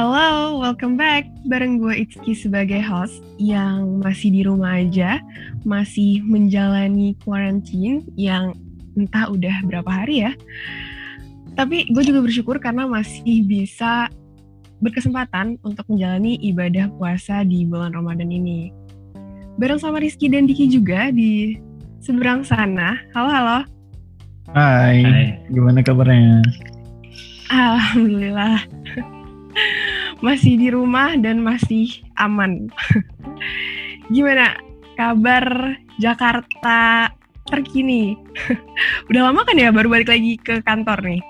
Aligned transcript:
Hello, 0.00 0.56
welcome 0.56 0.96
back. 0.96 1.28
Bareng 1.44 1.76
gue 1.76 1.92
Itski 1.92 2.32
sebagai 2.32 2.80
host 2.80 3.20
yang 3.36 4.00
masih 4.00 4.32
di 4.32 4.40
rumah 4.48 4.80
aja, 4.80 5.20
masih 5.68 6.24
menjalani 6.24 7.12
quarantine 7.20 8.08
yang 8.16 8.56
entah 8.96 9.28
udah 9.28 9.60
berapa 9.68 9.92
hari 9.92 10.24
ya. 10.24 10.32
Tapi 11.52 11.92
gue 11.92 12.00
juga 12.00 12.24
bersyukur 12.24 12.56
karena 12.64 12.88
masih 12.88 13.44
bisa 13.44 14.08
berkesempatan 14.80 15.60
untuk 15.68 15.84
menjalani 15.92 16.40
ibadah 16.48 16.88
puasa 16.96 17.44
di 17.44 17.68
bulan 17.68 17.92
Ramadan 17.92 18.32
ini. 18.32 18.72
Bareng 19.60 19.84
sama 19.84 20.00
Rizky 20.00 20.32
dan 20.32 20.48
Diki 20.48 20.64
juga 20.72 21.12
di 21.12 21.60
seberang 22.00 22.40
sana. 22.40 22.96
Halo, 23.12 23.28
halo. 23.28 23.58
Hai, 24.56 25.04
Hai. 25.04 25.26
gimana 25.52 25.84
kabarnya? 25.84 26.40
Alhamdulillah 27.52 28.64
masih 30.20 30.60
di 30.60 30.68
rumah 30.72 31.16
dan 31.16 31.40
masih 31.40 32.04
aman. 32.20 32.68
Gimana 34.14 34.56
kabar 34.96 35.76
Jakarta 35.96 37.08
terkini? 37.48 38.16
Udah 39.08 39.32
lama 39.32 39.44
kan 39.48 39.56
ya 39.56 39.72
baru 39.72 39.88
balik 39.88 40.12
lagi 40.12 40.36
ke 40.40 40.60
kantor 40.64 41.02
nih? 41.04 41.20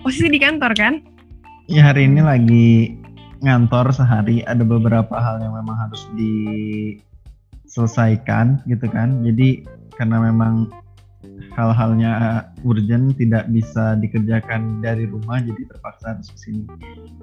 Posisi 0.00 0.28
di 0.32 0.38
kantor 0.40 0.74
kan? 0.74 1.00
Ya 1.68 1.84
hari 1.92 2.04
ini 2.08 2.22
lagi 2.24 2.96
ngantor 3.44 3.92
sehari 3.92 4.40
ada 4.48 4.64
beberapa 4.64 5.20
hal 5.20 5.44
yang 5.44 5.52
memang 5.54 5.76
harus 5.76 6.08
diselesaikan 6.16 8.64
gitu 8.66 8.88
kan. 8.88 9.20
Jadi 9.22 9.62
karena 9.94 10.18
memang 10.32 10.81
hal-halnya 11.52 12.42
urgent 12.64 13.14
tidak 13.20 13.44
bisa 13.52 13.94
dikerjakan 14.00 14.80
dari 14.80 15.04
rumah 15.04 15.38
jadi 15.44 15.62
terpaksa 15.68 16.16
harus 16.16 16.28
ke 16.32 16.38
sini. 16.48 16.64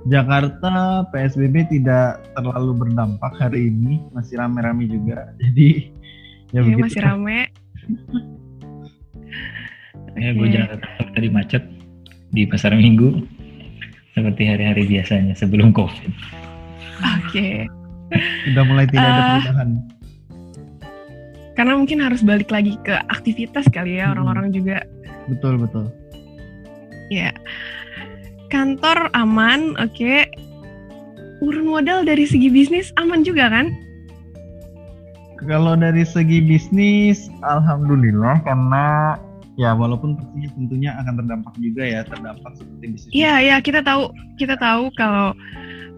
Jakarta 0.08 1.06
PSBB 1.10 1.70
tidak 1.74 2.22
terlalu 2.38 2.72
berdampak 2.86 3.34
hari 3.42 3.74
ini 3.74 4.06
masih 4.14 4.38
rame-rame 4.38 4.86
juga 4.86 5.30
jadi 5.42 5.90
ya, 6.54 6.62
ya 6.62 6.66
begitu. 6.66 6.86
masih 6.86 7.02
rame. 7.04 7.40
ya 10.24 10.30
gue 10.36 10.48
Jakarta 10.52 10.88
tadi 11.16 11.28
macet 11.30 11.64
di 12.30 12.46
pasar 12.46 12.78
minggu 12.78 13.26
seperti 14.14 14.44
hari-hari 14.46 14.86
biasanya 14.86 15.34
sebelum 15.34 15.74
covid. 15.74 16.12
Oke. 17.00 17.30
Okay. 17.30 17.56
Sudah 18.50 18.64
mulai 18.66 18.90
tidak 18.90 19.06
uh, 19.06 19.14
ada 19.14 19.22
eh, 19.22 19.30
perubahan 19.30 19.70
karena 21.60 21.76
mungkin 21.76 22.00
harus 22.00 22.24
balik 22.24 22.48
lagi 22.56 22.80
ke 22.88 22.96
aktivitas 23.12 23.68
kali 23.68 24.00
ya 24.00 24.16
orang-orang 24.16 24.48
hmm. 24.48 24.56
juga. 24.56 24.80
Betul 25.28 25.60
betul. 25.60 25.92
Ya. 27.12 27.36
Kantor 28.48 29.12
aman 29.12 29.76
oke. 29.76 29.92
Okay. 29.92 30.24
urun 31.40 31.72
modal 31.72 32.04
dari 32.04 32.28
segi 32.28 32.52
bisnis 32.52 32.92
aman 33.00 33.28
juga 33.28 33.52
kan? 33.52 33.72
Kalau 35.44 35.76
dari 35.76 36.04
segi 36.04 36.44
bisnis 36.44 37.32
alhamdulillah 37.44 38.44
karena 38.44 39.16
ya 39.56 39.72
walaupun 39.72 40.20
pastinya 40.20 40.52
tentunya 40.52 40.92
akan 41.00 41.14
terdampak 41.24 41.56
juga 41.60 41.84
ya 41.84 42.04
terdampak 42.08 42.56
seperti 42.60 42.86
bisnis. 42.92 43.12
Iya 43.16 43.34
iya 43.40 43.56
kita 43.64 43.84
tahu 43.84 44.12
kita 44.36 44.60
tahu 44.60 44.92
kalau 45.00 45.32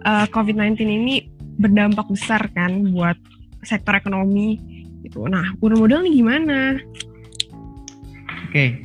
uh, 0.05 0.25
eh, 0.25 0.27
COVID-19 0.29 0.77
ini 0.85 1.25
berdampak 1.57 2.05
besar 2.09 2.45
kan 2.53 2.93
buat 2.93 3.17
sektor 3.65 3.97
ekonomi 3.97 4.70
gitu. 5.11 5.27
Nah, 5.27 5.43
urun 5.59 5.83
modal 5.83 6.07
nih 6.07 6.23
gimana? 6.23 6.79
Oke, 8.47 8.79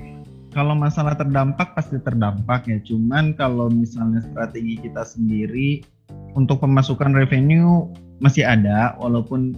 kalau 0.51 0.75
masalah 0.75 1.15
terdampak 1.15 1.79
pasti 1.79 2.03
terdampak 2.03 2.67
ya. 2.67 2.83
Cuman 2.83 3.39
kalau 3.39 3.71
misalnya 3.71 4.27
strategi 4.27 4.83
kita 4.83 5.07
sendiri 5.07 5.87
untuk 6.35 6.67
pemasukan 6.67 7.15
revenue 7.15 7.87
masih 8.19 8.43
ada 8.43 8.99
walaupun 8.99 9.55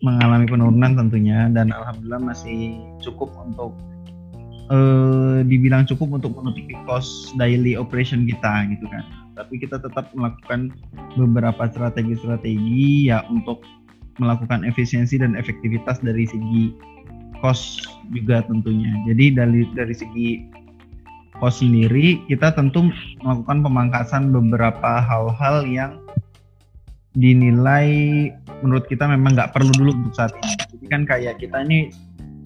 mengalami 0.00 0.48
penurunan 0.48 0.96
tentunya 0.96 1.52
dan 1.52 1.68
alhamdulillah 1.76 2.32
masih 2.32 2.80
cukup 3.04 3.28
untuk 3.36 3.76
eh, 4.72 5.44
dibilang 5.44 5.84
cukup 5.84 6.16
untuk 6.16 6.32
menutupi 6.40 6.72
cost 6.88 7.36
daily 7.36 7.76
operation 7.76 8.24
kita 8.24 8.72
gitu 8.72 8.88
kan. 8.88 9.04
Tapi 9.36 9.60
kita 9.60 9.80
tetap 9.80 10.08
melakukan 10.16 10.72
beberapa 11.16 11.68
strategi-strategi 11.68 13.08
ya 13.12 13.24
untuk 13.28 13.60
melakukan 14.20 14.68
efisiensi 14.68 15.16
dan 15.16 15.32
efektivitas 15.34 15.98
dari 16.04 16.28
segi 16.28 16.76
cost 17.40 17.88
juga 18.12 18.44
tentunya. 18.44 18.92
Jadi 19.08 19.32
dari 19.32 19.64
dari 19.72 19.94
segi 19.96 20.28
cost 21.40 21.64
sendiri 21.64 22.20
kita 22.28 22.52
tentu 22.52 22.92
melakukan 23.24 23.64
pemangkasan 23.64 24.28
beberapa 24.30 25.00
hal-hal 25.00 25.64
yang 25.64 25.92
dinilai 27.16 28.28
menurut 28.62 28.86
kita 28.86 29.08
memang 29.08 29.34
nggak 29.34 29.56
perlu 29.56 29.72
dulu 29.74 29.90
untuk 29.96 30.14
saat 30.14 30.36
ini. 30.36 30.54
Jadi 30.76 30.86
kan 30.92 31.02
kayak 31.08 31.40
kita 31.40 31.64
ini 31.64 31.90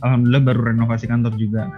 alhamdulillah 0.01 0.55
baru 0.55 0.61
renovasi 0.73 1.11
kantor 1.11 1.35
juga 1.37 1.69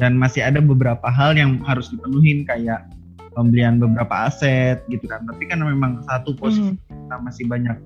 dan 0.00 0.16
masih 0.16 0.44
ada 0.44 0.58
beberapa 0.58 1.06
hal 1.12 1.36
yang 1.36 1.60
harus 1.64 1.92
dipenuhin 1.92 2.48
kayak 2.48 2.88
pembelian 3.36 3.76
beberapa 3.76 4.32
aset 4.32 4.80
gitu 4.88 5.04
kan. 5.06 5.28
Tapi 5.28 5.44
kan 5.46 5.60
memang 5.60 6.02
satu 6.08 6.32
posisi 6.34 6.72
hmm. 6.72 7.04
kita 7.04 7.16
masih 7.20 7.44
banyak 7.46 7.76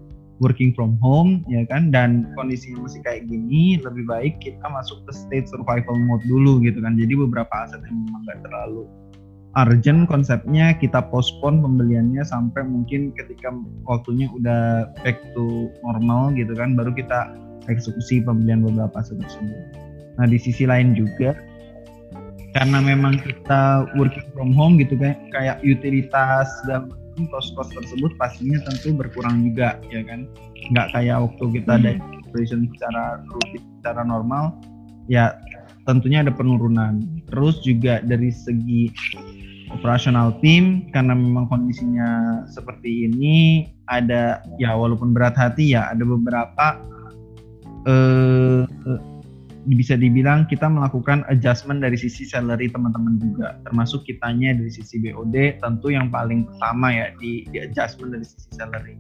working 0.41 0.73
from 0.73 0.97
home 0.99 1.45
ya 1.47 1.62
kan? 1.69 1.93
Dan 1.93 2.33
kondisinya 2.34 2.89
masih 2.89 3.05
kayak 3.05 3.28
gini 3.28 3.78
lebih 3.78 4.05
baik 4.09 4.34
kita 4.41 4.67
masuk 4.67 5.05
ke 5.06 5.12
state 5.15 5.47
survival 5.47 5.95
mode 5.97 6.25
dulu 6.27 6.59
gitu 6.65 6.81
kan. 6.81 6.97
Jadi 6.97 7.12
beberapa 7.15 7.53
aset 7.65 7.81
yang 7.84 7.97
memang 8.09 8.25
gak 8.27 8.41
terlalu 8.43 8.89
urgent 9.59 10.06
konsepnya 10.06 10.71
kita 10.78 11.03
postpone 11.11 11.59
pembeliannya 11.59 12.23
sampai 12.23 12.62
mungkin 12.62 13.11
ketika 13.19 13.51
waktunya 13.83 14.31
udah 14.31 14.95
back 15.03 15.19
to 15.34 15.75
normal 15.83 16.31
gitu 16.39 16.55
kan 16.55 16.78
baru 16.78 16.95
kita 16.95 17.34
eksekusi 17.67 18.22
pembelian 18.22 18.62
beberapa 18.62 19.03
aset 19.03 19.19
tersebut. 19.19 19.62
Nah 20.19 20.27
di 20.31 20.39
sisi 20.39 20.71
lain 20.71 20.95
juga 20.95 21.34
karena 22.55 22.83
memang 22.83 23.19
kita 23.22 23.91
working 23.95 24.27
from 24.34 24.51
home 24.55 24.78
gitu 24.78 24.99
kan 24.99 25.15
kayak 25.34 25.62
utilitas 25.62 26.51
dan 26.67 26.91
kos-kos 27.28 27.69
tersebut 27.75 28.16
pastinya 28.16 28.56
tentu 28.64 28.97
berkurang 28.97 29.44
juga 29.50 29.76
ya 29.92 30.00
kan 30.06 30.25
nggak 30.72 30.88
kayak 30.97 31.16
waktu 31.28 31.44
kita 31.60 31.70
ada 31.76 31.91
hmm. 31.97 32.25
operation 32.31 32.60
secara 32.72 33.20
rutin 33.28 33.62
secara 33.81 34.03
normal 34.06 34.56
ya 35.10 35.36
tentunya 35.84 36.22
ada 36.22 36.32
penurunan 36.32 37.03
terus 37.28 37.60
juga 37.60 38.00
dari 38.00 38.30
segi 38.30 38.88
operasional 39.70 40.34
tim 40.42 40.91
karena 40.91 41.14
memang 41.14 41.47
kondisinya 41.47 42.42
seperti 42.50 43.10
ini 43.10 43.66
ada 43.91 44.42
ya 44.59 44.75
walaupun 44.75 45.14
berat 45.14 45.34
hati 45.38 45.75
ya 45.75 45.91
ada 45.91 46.03
beberapa 46.03 46.66
eh, 47.86 48.62
bisa 49.69 49.93
dibilang 49.93 50.48
kita 50.48 50.65
melakukan 50.65 51.21
adjustment 51.28 51.84
dari 51.84 51.98
sisi 51.98 52.25
salary 52.25 52.72
teman-teman 52.72 53.21
juga. 53.21 53.60
Termasuk 53.69 54.09
kitanya 54.09 54.56
dari 54.56 54.72
sisi 54.72 54.97
BOD 54.97 55.60
tentu 55.60 55.93
yang 55.93 56.09
paling 56.09 56.48
pertama 56.48 56.88
ya 56.88 57.06
di, 57.21 57.44
di 57.53 57.60
adjustment 57.60 58.16
dari 58.16 58.25
sisi 58.25 58.48
salary. 58.56 58.97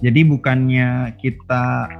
Jadi 0.00 0.20
bukannya 0.24 1.12
kita 1.20 1.92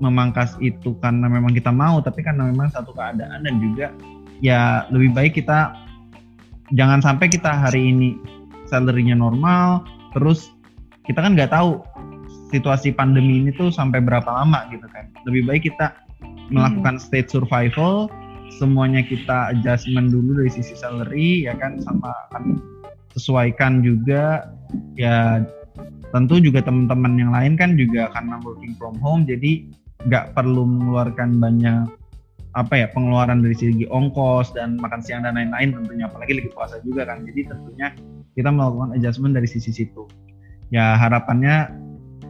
memangkas 0.00 0.56
itu 0.64 0.96
karena 0.98 1.28
memang 1.28 1.52
kita 1.52 1.70
mau 1.70 2.02
tapi 2.02 2.24
karena 2.24 2.48
memang 2.48 2.72
satu 2.72 2.90
keadaan 2.90 3.44
dan 3.46 3.54
juga 3.62 3.94
ya 4.42 4.88
lebih 4.90 5.14
baik 5.14 5.38
kita 5.38 5.78
jangan 6.74 6.98
sampai 6.98 7.30
kita 7.30 7.54
hari 7.54 7.94
ini 7.94 8.18
salarynya 8.66 9.14
normal 9.14 9.86
terus 10.10 10.50
kita 11.06 11.22
kan 11.22 11.38
nggak 11.38 11.54
tahu 11.54 11.78
situasi 12.52 12.92
pandemi 12.92 13.40
ini 13.40 13.50
tuh 13.56 13.72
sampai 13.72 14.04
berapa 14.04 14.28
lama 14.28 14.68
gitu 14.68 14.84
kan. 14.92 15.08
Lebih 15.24 15.42
baik 15.48 15.62
kita 15.72 16.01
melakukan 16.50 16.98
hmm. 16.98 17.04
state 17.04 17.28
survival 17.30 18.10
semuanya 18.56 19.00
kita 19.02 19.54
adjustment 19.54 20.12
dulu 20.12 20.42
dari 20.44 20.50
sisi 20.52 20.76
salary 20.76 21.48
ya 21.48 21.56
kan 21.56 21.80
sama 21.82 22.12
kan 22.34 22.60
sesuaikan 23.16 23.84
juga. 23.84 24.48
Ya 24.96 25.44
tentu 26.12 26.40
juga 26.40 26.64
teman-teman 26.64 27.16
yang 27.16 27.32
lain 27.32 27.56
kan 27.56 27.76
juga 27.76 28.12
karena 28.12 28.40
working 28.44 28.76
from 28.76 28.96
home 29.00 29.24
jadi 29.24 29.64
nggak 30.08 30.36
perlu 30.36 30.68
mengeluarkan 30.68 31.40
banyak 31.40 31.88
apa 32.52 32.84
ya 32.84 32.86
pengeluaran 32.92 33.40
dari 33.40 33.56
segi 33.56 33.88
ongkos 33.88 34.52
dan 34.52 34.76
makan 34.76 35.00
siang 35.00 35.24
dan 35.24 35.40
lain-lain 35.40 35.72
tentunya 35.72 36.04
apalagi 36.04 36.36
lagi 36.36 36.50
puasa 36.52 36.80
juga 36.84 37.08
kan. 37.08 37.24
Jadi 37.24 37.48
tentunya 37.48 37.96
kita 38.36 38.48
melakukan 38.52 38.92
adjustment 38.96 39.32
dari 39.32 39.48
sisi 39.48 39.72
situ. 39.72 40.04
Ya 40.72 40.96
harapannya 40.96 41.72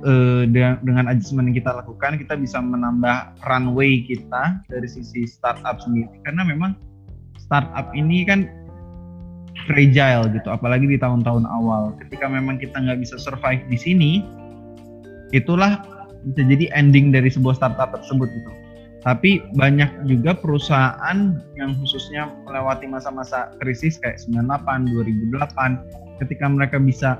uh, 0.04 0.43
dengan, 0.46 0.78
dengan 0.82 1.04
adjustment 1.10 1.50
yang 1.50 1.56
kita 1.62 1.72
lakukan 1.72 2.19
kita 2.19 2.34
bisa 2.38 2.58
menambah 2.58 3.38
runway 3.46 4.02
kita 4.04 4.62
dari 4.69 4.88
sisi 4.88 5.26
startup 5.26 5.81
sendiri. 5.82 6.12
Karena 6.26 6.46
memang 6.46 6.78
startup 7.38 7.90
ini 7.94 8.26
kan 8.26 8.46
fragile 9.69 10.26
gitu 10.32 10.49
apalagi 10.50 10.87
di 10.90 10.99
tahun-tahun 10.99 11.46
awal. 11.46 11.94
Ketika 12.02 12.26
memang 12.26 12.58
kita 12.58 12.78
nggak 12.78 13.00
bisa 13.02 13.19
survive 13.19 13.62
di 13.70 13.78
sini 13.78 14.12
itulah 15.32 15.81
bisa 16.22 16.43
jadi 16.46 16.70
ending 16.76 17.10
dari 17.10 17.31
sebuah 17.32 17.58
startup 17.58 17.94
tersebut 17.94 18.28
gitu. 18.31 18.52
Tapi 19.02 19.43
banyak 19.58 20.06
juga 20.06 20.38
perusahaan 20.38 21.19
yang 21.58 21.70
khususnya 21.82 22.31
melewati 22.46 22.87
masa-masa 22.87 23.50
krisis 23.58 23.98
kayak 23.98 24.22
98, 24.22 24.94
2008 24.94 26.22
ketika 26.22 26.46
mereka 26.46 26.78
bisa 26.78 27.19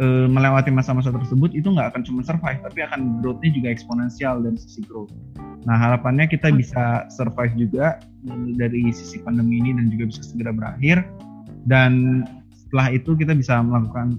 eh, 0.00 0.26
melewati 0.26 0.72
masa-masa 0.72 1.12
tersebut 1.12 1.52
itu 1.52 1.68
nggak 1.68 1.94
akan 1.94 2.02
cuma 2.02 2.20
survive 2.24 2.60
tapi 2.64 2.80
akan 2.82 3.20
growth-nya 3.20 3.50
juga 3.52 3.68
eksponensial 3.68 4.40
dari 4.40 4.56
sisi 4.56 4.80
growth. 4.88 5.12
Nah 5.68 5.76
harapannya 5.76 6.24
kita 6.26 6.48
bisa 6.56 7.04
survive 7.12 7.52
juga 7.54 8.00
dari 8.56 8.88
sisi 8.90 9.20
pandemi 9.20 9.60
ini 9.60 9.76
dan 9.76 9.92
juga 9.92 10.08
bisa 10.08 10.22
segera 10.24 10.50
berakhir 10.56 11.04
dan 11.68 12.24
setelah 12.56 12.96
itu 12.96 13.12
kita 13.18 13.36
bisa 13.36 13.60
melakukan 13.60 14.16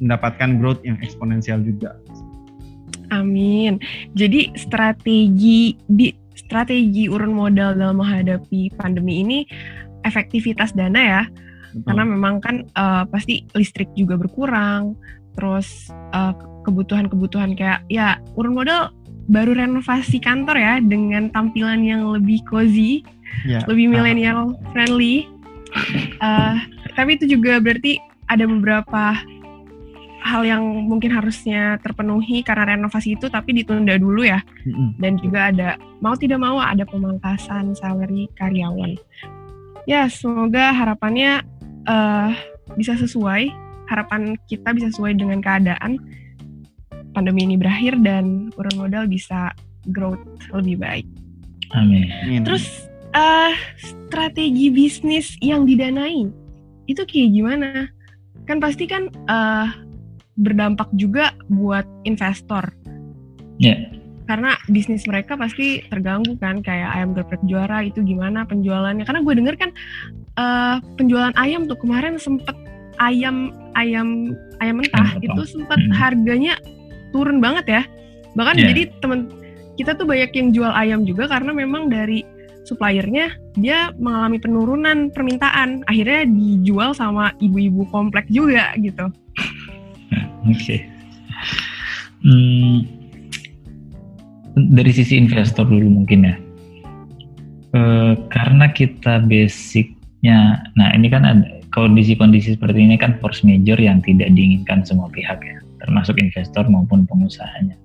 mendapatkan 0.00 0.58
growth 0.58 0.82
yang 0.82 0.96
eksponensial 1.04 1.60
juga. 1.62 1.94
Amin. 3.10 3.78
Jadi 4.16 4.54
strategi 4.56 5.76
di 5.90 6.14
strategi 6.38 7.10
urun 7.10 7.34
modal 7.34 7.76
dalam 7.76 8.00
menghadapi 8.00 8.72
pandemi 8.78 9.20
ini 9.22 9.38
efektivitas 10.06 10.72
dana 10.72 10.98
ya. 10.98 11.22
Betul. 11.70 11.86
Karena 11.86 12.04
memang 12.06 12.34
kan 12.42 12.56
uh, 12.74 13.04
pasti 13.06 13.46
listrik 13.54 13.90
juga 13.94 14.18
berkurang, 14.18 14.98
terus 15.40 15.88
uh, 16.12 16.36
kebutuhan-kebutuhan 16.68 17.56
kayak 17.56 17.80
ya 17.88 18.20
urun 18.36 18.52
modal 18.52 18.92
baru 19.32 19.56
renovasi 19.56 20.20
kantor 20.20 20.60
ya 20.60 20.74
dengan 20.84 21.32
tampilan 21.32 21.80
yang 21.86 22.04
lebih 22.12 22.42
cozy, 22.44 23.06
ya. 23.48 23.64
lebih 23.64 23.88
milenial 23.88 24.58
friendly. 24.74 25.24
Uh, 26.18 26.58
tapi 26.98 27.14
itu 27.14 27.38
juga 27.38 27.62
berarti 27.62 28.02
ada 28.26 28.42
beberapa 28.44 29.14
hal 30.20 30.42
yang 30.44 30.60
mungkin 30.84 31.14
harusnya 31.14 31.80
terpenuhi 31.80 32.44
karena 32.44 32.76
renovasi 32.76 33.16
itu 33.16 33.30
tapi 33.30 33.54
ditunda 33.54 33.96
dulu 33.96 34.26
ya. 34.26 34.42
Mm-hmm. 34.66 34.88
Dan 34.98 35.12
juga 35.22 35.40
ada 35.54 35.68
mau 36.02 36.18
tidak 36.18 36.42
mau 36.42 36.58
ada 36.58 36.82
pemangkasan 36.84 37.72
salary 37.78 38.26
karyawan. 38.34 38.98
Ya, 39.88 40.10
semoga 40.10 40.74
harapannya 40.74 41.40
uh, 41.88 42.34
bisa 42.76 42.98
sesuai, 42.98 43.48
harapan 43.90 44.38
kita 44.46 44.70
bisa 44.70 44.94
sesuai 44.94 45.18
dengan 45.18 45.42
keadaan 45.42 45.98
pandemi 47.10 47.42
ini 47.42 47.58
berakhir 47.58 47.98
dan 48.06 48.54
urun 48.54 48.76
modal 48.78 49.04
bisa 49.10 49.50
growth 49.90 50.22
lebih 50.54 50.78
baik. 50.78 51.06
Amin. 51.74 52.06
Terus 52.46 52.86
uh, 53.14 53.54
strategi 53.78 54.70
bisnis 54.70 55.34
yang 55.42 55.66
didanai 55.66 56.30
itu 56.86 57.02
kayak 57.06 57.30
gimana? 57.34 57.90
Kan 58.46 58.58
pasti 58.62 58.86
kan 58.86 59.10
uh, 59.30 59.70
berdampak 60.38 60.90
juga 60.94 61.34
buat 61.50 61.86
investor. 62.06 62.66
Ya. 63.58 63.74
Yeah. 63.74 63.80
Karena 64.30 64.54
bisnis 64.70 65.10
mereka 65.10 65.34
pasti 65.34 65.82
terganggu 65.90 66.38
kan, 66.38 66.62
kayak 66.62 66.94
ayam 66.94 67.18
geprek 67.18 67.42
juara 67.50 67.82
itu 67.82 67.98
gimana 68.06 68.46
penjualannya? 68.46 69.02
Karena 69.02 69.26
gue 69.26 69.34
denger 69.34 69.54
kan 69.58 69.70
uh, 70.38 70.76
penjualan 70.94 71.34
ayam 71.34 71.66
tuh 71.66 71.74
kemarin 71.74 72.14
sempet 72.14 72.54
ayam 73.00 73.50
ayam 73.74 74.36
ayam 74.60 74.76
mentah 74.78 75.16
hmm. 75.16 75.26
itu 75.26 75.42
sempat 75.48 75.80
hmm. 75.80 75.92
harganya 75.96 76.54
turun 77.10 77.40
banget 77.42 77.66
ya. 77.66 77.82
Bahkan 78.38 78.56
yeah. 78.60 78.68
jadi 78.70 78.82
temen 79.02 79.32
kita 79.80 79.96
tuh 79.96 80.04
banyak 80.04 80.30
yang 80.36 80.48
jual 80.52 80.72
ayam 80.76 81.02
juga 81.08 81.26
karena 81.26 81.56
memang 81.56 81.88
dari 81.88 82.22
suppliernya 82.68 83.32
dia 83.56 83.90
mengalami 83.96 84.36
penurunan 84.36 85.08
permintaan 85.10 85.80
akhirnya 85.88 86.28
dijual 86.28 86.92
sama 86.92 87.32
ibu-ibu 87.40 87.88
komplek 87.88 88.28
juga 88.28 88.76
gitu 88.76 89.08
Oke. 90.48 90.56
Okay. 90.56 90.80
Hmm, 92.20 92.84
dari 94.56 94.92
sisi 94.92 95.20
investor 95.20 95.68
dulu 95.68 96.00
mungkin 96.00 96.28
ya. 96.28 96.36
E, 97.76 97.80
karena 98.32 98.72
kita 98.72 99.20
basicnya, 99.24 100.64
nah 100.76 100.88
ini 100.96 101.12
kan 101.12 101.24
ada 101.28 101.59
kondisi-kondisi 101.70 102.58
seperti 102.58 102.82
ini 102.82 102.96
kan 102.98 103.18
force 103.22 103.42
major 103.46 103.78
yang 103.78 104.02
tidak 104.02 104.30
diinginkan 104.34 104.82
semua 104.82 105.06
pihak 105.10 105.38
ya, 105.42 105.58
termasuk 105.82 106.18
investor 106.18 106.66
maupun 106.66 107.06
pengusahanya. 107.06 107.78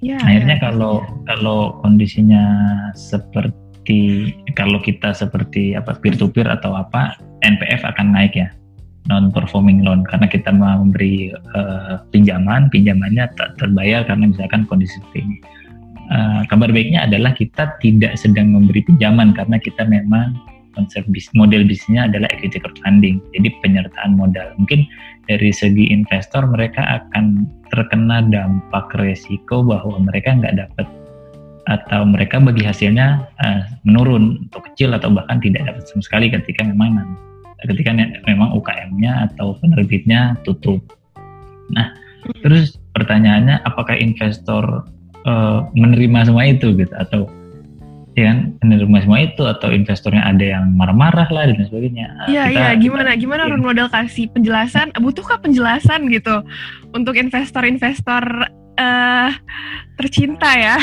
Ya, 0.00 0.16
Akhirnya 0.24 0.56
ya, 0.56 0.62
kalau 0.72 1.04
ya. 1.04 1.36
kalau 1.36 1.76
kondisinya 1.84 2.44
seperti 2.96 4.32
kalau 4.56 4.80
kita 4.80 5.12
seperti 5.12 5.76
apa 5.76 6.00
peer 6.00 6.16
to 6.16 6.32
peer 6.32 6.48
atau 6.48 6.72
apa, 6.72 7.20
NPF 7.44 7.84
akan 7.84 8.16
naik 8.16 8.32
ya 8.36 8.48
non 9.08 9.32
performing 9.32 9.80
loan 9.80 10.04
karena 10.04 10.28
kita 10.28 10.52
memberi 10.52 11.32
uh, 11.56 12.04
pinjaman 12.12 12.68
pinjamannya 12.68 13.32
tak 13.34 13.56
terbayar 13.56 14.04
karena 14.04 14.28
misalkan 14.28 14.68
kondisi 14.68 15.00
seperti 15.00 15.24
ini 15.24 15.36
uh, 16.12 16.40
kabar 16.52 16.68
baiknya 16.68 17.08
adalah 17.08 17.32
kita 17.32 17.80
tidak 17.80 18.14
sedang 18.20 18.52
memberi 18.52 18.84
pinjaman 18.84 19.32
karena 19.32 19.56
kita 19.56 19.88
memang 19.88 20.36
konsep 20.74 21.02
bis, 21.10 21.26
model 21.32 21.66
bisnisnya 21.66 22.06
adalah 22.10 22.28
equity 22.34 22.58
crowdfunding 22.60 23.22
jadi 23.34 23.48
penyertaan 23.62 24.14
modal 24.16 24.52
mungkin 24.56 24.86
dari 25.30 25.54
segi 25.54 25.90
investor 25.94 26.46
mereka 26.46 26.82
akan 26.86 27.46
terkena 27.70 28.24
dampak 28.26 28.90
resiko 28.98 29.62
bahwa 29.62 29.98
mereka 30.02 30.34
nggak 30.34 30.66
dapat 30.66 30.86
atau 31.70 32.02
mereka 32.02 32.42
bagi 32.42 32.66
hasilnya 32.66 33.30
uh, 33.38 33.62
menurun 33.86 34.50
atau 34.50 34.60
kecil 34.72 34.90
atau 34.96 35.12
bahkan 35.12 35.38
tidak 35.38 35.70
dapat 35.70 35.86
sama 35.86 36.02
sekali 36.02 36.26
ketika 36.32 36.66
memang 36.66 37.14
ketika 37.68 37.92
memang 38.24 38.56
UKM-nya 38.56 39.28
atau 39.30 39.52
penerbitnya 39.60 40.40
tutup. 40.48 40.80
Nah, 41.68 41.92
terus 42.40 42.80
pertanyaannya 42.96 43.60
apakah 43.68 43.94
investor 44.00 44.88
uh, 45.28 45.68
menerima 45.76 46.32
semua 46.32 46.48
itu 46.48 46.72
gitu 46.72 46.94
atau 46.96 47.28
ya 48.18 48.34
kan 48.34 48.38
menerima 48.58 48.98
semua 49.06 49.18
itu 49.22 49.42
atau 49.46 49.68
investornya 49.70 50.22
ada 50.26 50.42
yang 50.42 50.74
marah-marah 50.74 51.30
lah 51.30 51.46
dan 51.46 51.62
sebagainya. 51.62 52.10
Iya 52.26 52.44
iya 52.50 52.68
gimana 52.74 53.14
gimana 53.14 53.46
run 53.46 53.62
modal 53.62 53.86
kasih 53.86 54.26
penjelasan 54.34 54.90
butuhkah 54.98 55.38
penjelasan 55.38 56.10
gitu 56.10 56.42
untuk 56.90 57.14
investor-investor 57.14 58.50
uh, 58.80 59.30
tercinta 59.94 60.50
ya. 60.58 60.76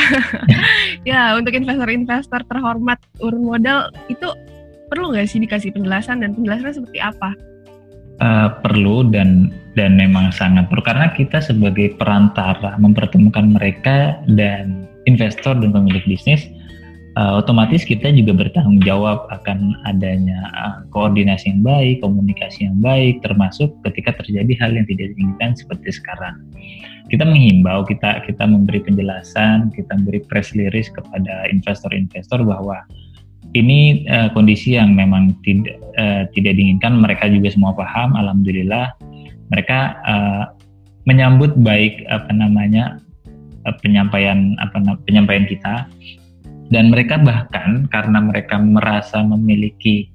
ya 1.09 1.35
untuk 1.35 1.51
investor-investor 1.51 2.47
terhormat 2.47 2.99
urun 3.19 3.43
modal 3.43 3.91
itu 4.07 4.27
perlu 4.87 5.11
nggak 5.11 5.27
sih 5.27 5.43
dikasih 5.43 5.75
penjelasan 5.75 6.23
dan 6.23 6.31
penjelasannya 6.31 6.75
seperti 6.79 6.99
apa? 7.03 7.35
Uh, 8.17 8.49
perlu 8.65 9.05
dan 9.13 9.53
dan 9.77 9.93
memang 9.93 10.33
sangat 10.33 10.65
perlu 10.73 10.81
karena 10.81 11.13
kita 11.13 11.37
sebagai 11.37 11.93
perantara 12.01 12.73
mempertemukan 12.81 13.45
mereka 13.45 14.17
dan 14.25 14.89
investor 15.05 15.53
dan 15.53 15.69
pemilik 15.69 16.01
bisnis 16.09 16.49
uh, 17.17 17.41
otomatis 17.41 17.81
kita 17.81 18.13
juga 18.13 18.37
bertanggung 18.37 18.79
jawab 18.85 19.25
akan 19.33 19.73
adanya 19.89 20.37
uh, 20.53 20.75
koordinasi 20.93 21.49
yang 21.49 21.65
baik, 21.65 22.05
komunikasi 22.05 22.69
yang 22.69 22.77
baik, 22.77 23.25
termasuk 23.25 23.73
ketika 23.89 24.13
terjadi 24.21 24.53
hal 24.61 24.71
yang 24.77 24.85
tidak 24.85 25.17
diinginkan 25.17 25.57
seperti 25.57 25.89
sekarang. 25.97 26.37
Kita 27.09 27.25
menghimbau, 27.25 27.87
kita 27.87 28.21
kita 28.27 28.43
memberi 28.45 28.83
penjelasan, 28.85 29.73
kita 29.73 29.89
memberi 29.97 30.21
press 30.29 30.53
release 30.53 30.93
kepada 30.93 31.49
investor-investor 31.49 32.45
bahwa 32.45 32.85
ini 33.55 34.05
uh, 34.11 34.29
kondisi 34.35 34.77
yang 34.77 34.93
memang 34.93 35.33
tidak 35.41 35.81
uh, 35.97 36.29
tidak 36.37 36.53
diinginkan. 36.53 37.01
Mereka 37.01 37.31
juga 37.33 37.49
semua 37.49 37.73
paham 37.73 38.13
alhamdulillah. 38.13 38.93
Mereka 39.49 39.79
uh, 40.03 40.43
menyambut 41.07 41.55
baik 41.63 42.03
apa 42.11 42.29
namanya 42.35 42.99
penyampaian 43.79 44.55
apa 44.59 44.79
penyampaian 45.07 45.47
kita 45.47 45.87
dan 46.67 46.91
mereka 46.91 47.15
bahkan 47.19 47.87
karena 47.91 48.19
mereka 48.19 48.59
merasa 48.59 49.23
memiliki 49.23 50.11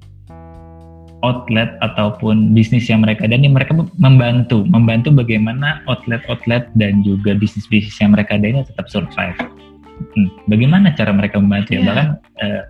outlet 1.23 1.79
ataupun 1.79 2.51
bisnis 2.51 2.91
yang 2.91 3.01
mereka 3.01 3.25
dan 3.25 3.41
ini 3.41 3.55
mereka 3.55 3.73
membantu 3.95 4.67
membantu 4.67 5.09
bagaimana 5.15 5.79
outlet-outlet 5.87 6.67
dan 6.75 6.99
juga 7.01 7.31
bisnis-bisnis 7.33 7.95
yang 8.03 8.11
mereka 8.11 8.35
ada 8.35 8.47
ini 8.51 8.61
tetap 8.67 8.91
survive. 8.91 9.39
Hmm, 10.13 10.29
bagaimana 10.51 10.91
cara 10.91 11.15
mereka 11.15 11.39
membantu 11.39 11.73
yeah. 11.73 11.79
ya 11.79 11.81
iya. 11.81 11.87
bahkan 11.87 12.07
uh, 12.43 12.63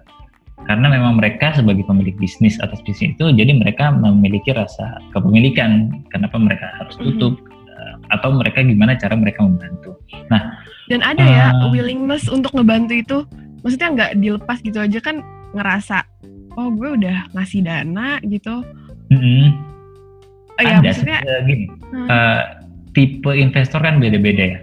karena 0.63 0.87
memang 0.95 1.19
mereka 1.19 1.51
sebagai 1.55 1.83
pemilik 1.83 2.15
bisnis 2.15 2.55
atas 2.63 2.79
bisnis 2.87 3.15
itu 3.15 3.25
jadi 3.35 3.51
mereka 3.51 3.91
memiliki 3.91 4.55
rasa 4.55 5.01
kepemilikan 5.11 5.91
kenapa 6.11 6.39
mereka 6.39 6.71
harus 6.79 6.95
mm-hmm. 6.95 7.19
tutup 7.19 7.33
mm-hmm. 7.39 8.15
atau 8.15 8.29
mereka 8.35 8.63
gimana 8.63 8.95
cara 8.95 9.15
mereka 9.17 9.43
membantu 9.43 9.99
nah 10.31 10.55
dan 10.87 11.03
ada 11.03 11.23
uh, 11.23 11.27
ya 11.27 11.47
eh, 11.51 11.69
willingness 11.71 12.27
untuk 12.31 12.51
ngebantu 12.55 12.93
itu 12.95 13.17
maksudnya 13.63 13.89
nggak 13.95 14.11
dilepas 14.19 14.57
gitu 14.61 14.77
aja 14.83 14.99
kan 14.99 15.23
ngerasa 15.55 15.97
oh 16.59 16.69
gue 16.73 16.89
udah 17.01 17.33
ngasih 17.33 17.65
dana 17.65 18.19
gitu. 18.27 18.61
Mm-hmm. 19.09 19.47
oh, 20.57 20.61
ya, 20.61 20.77
ada 20.79 20.89
maksudnya 20.89 21.19
gini. 21.45 21.65
Hmm. 21.93 22.07
uh, 22.09 22.41
tipe 22.93 23.31
investor 23.33 23.81
kan 23.81 23.97
beda-beda 23.97 24.57
ya. 24.57 24.59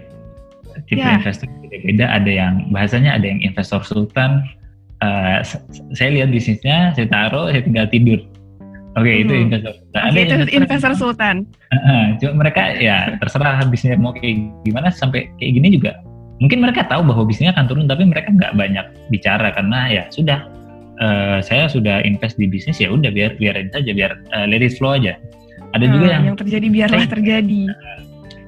Tipe 0.87 1.03
yeah. 1.03 1.19
investor 1.19 1.47
beda-beda. 1.63 2.05
Ada 2.11 2.31
yang 2.31 2.53
bahasanya 2.71 3.19
ada 3.19 3.25
yang 3.27 3.39
investor 3.43 3.83
sultan. 3.83 4.43
Uh, 5.01 5.41
saya 5.97 6.13
lihat 6.13 6.29
bisnisnya 6.29 6.93
saya 6.93 7.09
taruh 7.09 7.49
saya 7.49 7.63
tinggal 7.65 7.87
tidur. 7.89 8.21
Oke 8.99 9.07
okay, 9.07 9.13
hmm. 9.15 9.23
itu 9.23 9.33
investor 9.49 9.73
sultan. 9.75 10.01
Okay, 10.03 10.21
itu 10.21 10.33
investor, 10.35 10.55
investor 10.55 10.91
sultan. 10.99 11.35
Uh, 11.71 12.05
cuma 12.19 12.31
mereka 12.43 12.63
ya 12.75 13.15
terserah 13.23 13.63
bisnisnya 13.67 13.99
mau 13.99 14.11
kayak 14.11 14.51
gimana 14.67 14.91
sampai 14.91 15.31
kayak 15.39 15.51
gini 15.59 15.79
juga 15.79 15.95
mungkin 16.41 16.59
mereka 16.65 16.89
tahu 16.89 17.05
bahwa 17.05 17.23
bisnisnya 17.23 17.53
akan 17.53 17.65
turun 17.69 17.85
tapi 17.85 18.03
mereka 18.03 18.33
nggak 18.33 18.57
banyak 18.57 18.85
bicara 19.13 19.53
karena 19.53 19.79
ya 19.87 20.03
sudah 20.09 20.49
uh, 20.97 21.37
saya 21.39 21.69
sudah 21.69 22.01
invest 22.01 22.35
di 22.41 22.49
bisnis 22.49 22.81
ya 22.81 22.89
udah 22.89 23.13
biar 23.13 23.37
biarin 23.37 23.69
saja 23.69 23.93
biar 23.93 24.11
uh, 24.33 24.45
let 24.49 24.65
it 24.65 24.73
flow 24.75 24.97
aja. 24.97 25.15
Ada 25.71 25.87
hmm, 25.87 25.93
juga 25.93 26.05
yang 26.11 26.23
yang 26.33 26.39
terjadi 26.41 26.67
biarlah 26.67 27.05
saya, 27.05 27.13
terjadi. 27.13 27.61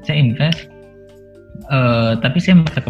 saya 0.03 0.17
invest 0.19 0.59
uh, 1.69 2.19
tapi 2.19 2.41
saya 2.41 2.59
merasa, 2.59 2.89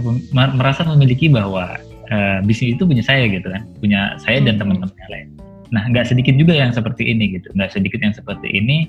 merasa 0.55 0.81
memiliki 0.88 1.29
bahwa 1.29 1.77
uh, 2.10 2.39
bisnis 2.48 2.79
itu 2.79 2.88
punya 2.88 3.03
saya 3.03 3.27
gitu 3.27 3.51
kan 3.51 3.67
punya 3.83 4.15
saya 4.24 4.39
dan 4.39 4.55
hmm. 4.55 4.62
teman-teman 4.63 4.95
yang 5.03 5.12
lain. 5.12 5.27
Nah 5.75 5.83
nggak 5.91 6.10
sedikit 6.10 6.33
juga 6.39 6.55
yang 6.55 6.72
seperti 6.72 7.12
ini 7.12 7.38
gitu 7.38 7.51
nggak 7.53 7.75
sedikit 7.75 8.00
yang 8.00 8.15
seperti 8.15 8.50
ini 8.55 8.88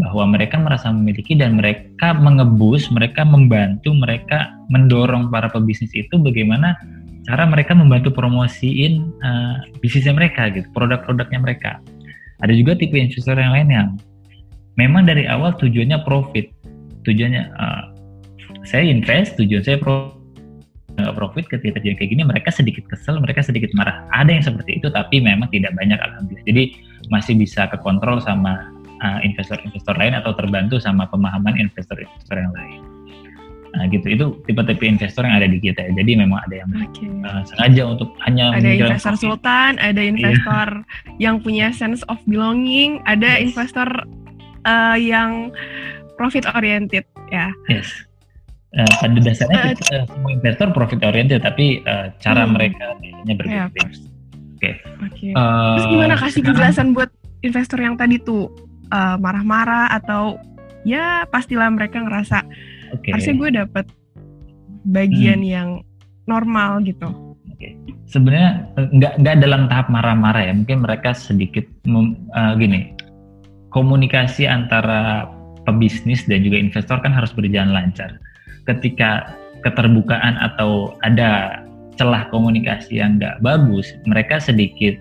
bahwa 0.00 0.32
mereka 0.32 0.56
merasa 0.56 0.88
memiliki 0.88 1.36
dan 1.36 1.60
mereka 1.60 2.16
mengebus 2.16 2.88
mereka 2.88 3.28
membantu 3.28 3.92
mereka 3.92 4.56
mendorong 4.72 5.28
para 5.28 5.52
pebisnis 5.52 5.92
itu 5.92 6.16
bagaimana 6.16 6.76
cara 7.28 7.44
mereka 7.46 7.76
membantu 7.76 8.10
promosiin 8.10 9.12
uh, 9.22 9.62
bisnisnya 9.78 10.16
mereka 10.16 10.48
gitu 10.50 10.66
produk-produknya 10.72 11.38
mereka. 11.38 11.78
Ada 12.42 12.56
juga 12.56 12.74
tipe 12.74 12.98
investor 12.98 13.38
yang 13.38 13.54
lain 13.54 13.68
yang 13.70 13.88
memang 14.74 15.06
dari 15.06 15.28
awal 15.28 15.54
tujuannya 15.54 16.02
profit. 16.02 16.50
Tujuannya 17.06 17.42
uh, 17.54 17.82
saya 18.66 18.88
invest 18.88 19.38
tujuan 19.38 19.62
saya 19.62 19.78
pro 19.78 20.18
profit 21.16 21.48
ketika 21.48 21.80
terjadi 21.80 22.04
kayak 22.04 22.10
gini 22.12 22.22
mereka 22.22 22.52
sedikit 22.52 22.84
kesel 22.88 23.20
mereka 23.20 23.44
sedikit 23.44 23.72
marah. 23.76 24.04
Ada 24.12 24.30
yang 24.40 24.44
seperti 24.44 24.80
itu 24.82 24.88
tapi 24.92 25.20
memang 25.20 25.48
tidak 25.52 25.72
banyak 25.76 25.96
alhamdulillah. 26.00 26.46
Jadi 26.48 26.64
masih 27.08 27.34
bisa 27.36 27.68
kekontrol 27.68 28.20
sama 28.20 28.71
uh, 29.02 29.18
investor-investor 29.26 29.94
lain 29.98 30.14
atau 30.16 30.32
terbantu 30.32 30.78
sama 30.78 31.10
pemahaman 31.10 31.58
investor-investor 31.58 32.38
yang 32.38 32.54
lain 32.54 32.80
nah 33.72 33.88
gitu 33.88 34.04
itu 34.04 34.26
tipe-tipe 34.44 34.84
investor 34.84 35.24
yang 35.24 35.40
ada 35.40 35.48
di 35.48 35.56
kita 35.56 35.80
ya. 35.80 35.92
jadi 35.96 36.20
memang 36.20 36.44
ada 36.44 36.60
yang 36.60 36.70
okay. 36.76 37.08
uh, 37.24 37.40
sengaja 37.48 37.82
untuk 37.88 38.12
hanya 38.28 38.52
ada 38.52 38.68
investor 38.68 39.16
profit. 39.16 39.24
sultan 39.24 39.72
ada 39.80 39.96
iya. 39.96 40.12
investor 40.12 40.68
yang 41.16 41.40
punya 41.40 41.72
sense 41.72 42.04
of 42.12 42.20
belonging 42.28 43.00
ada 43.08 43.40
yes. 43.40 43.48
investor 43.48 43.88
uh, 44.68 44.96
yang 45.00 45.48
profit 46.20 46.44
oriented 46.52 47.08
ya 47.32 47.48
yes 47.72 47.88
Uh, 48.72 48.88
pada 49.04 49.20
dasarnya 49.20 49.56
uh, 49.60 49.76
kita, 49.76 49.84
uh, 50.00 50.04
semua 50.08 50.30
investor 50.32 50.68
profit 50.72 51.04
oriented 51.04 51.44
tapi 51.44 51.84
uh, 51.84 52.08
cara 52.24 52.48
hmm. 52.48 52.56
mereka 52.56 52.96
biasanya 53.04 53.34
berbeda. 53.36 53.52
Yeah, 53.52 53.68
Oke. 53.68 53.84
Okay. 54.56 54.74
Okay. 55.12 55.30
Uh, 55.36 55.76
Terus 55.76 55.88
gimana 55.92 56.14
kasih 56.16 56.40
penjelasan 56.40 56.86
buat 56.96 57.12
investor 57.44 57.78
yang 57.84 58.00
tadi 58.00 58.16
tuh 58.16 58.48
marah 58.92 59.16
marah-marah 59.18 59.86
atau 59.96 60.36
ya 60.84 61.24
pastilah 61.32 61.72
mereka 61.72 62.04
ngerasa 62.04 62.44
okay. 62.92 63.16
harusnya 63.16 63.34
gue 63.40 63.50
dapet 63.64 63.86
bagian 64.84 65.40
hmm. 65.40 65.48
yang 65.48 65.68
normal 66.28 66.84
gitu. 66.84 67.08
Okay. 67.56 67.78
Sebenarnya 68.10 68.68
nggak 68.76 69.14
nggak 69.24 69.36
dalam 69.40 69.70
tahap 69.72 69.88
marah-marah 69.88 70.44
ya. 70.44 70.52
Mungkin 70.52 70.84
mereka 70.84 71.16
sedikit 71.16 71.64
mem, 71.88 72.18
uh, 72.36 72.52
gini 72.58 72.92
komunikasi 73.72 74.44
antara 74.44 75.26
pebisnis 75.64 76.28
dan 76.28 76.44
juga 76.44 76.60
investor 76.60 77.00
kan 77.00 77.14
harus 77.14 77.32
berjalan 77.32 77.72
lancar 77.72 78.20
ketika 78.68 79.32
keterbukaan 79.62 80.36
atau 80.38 80.94
ada 81.06 81.62
celah 81.96 82.26
komunikasi 82.32 82.98
yang 82.98 83.20
nggak 83.20 83.40
bagus, 83.44 83.86
mereka 84.08 84.40
sedikit 84.40 84.96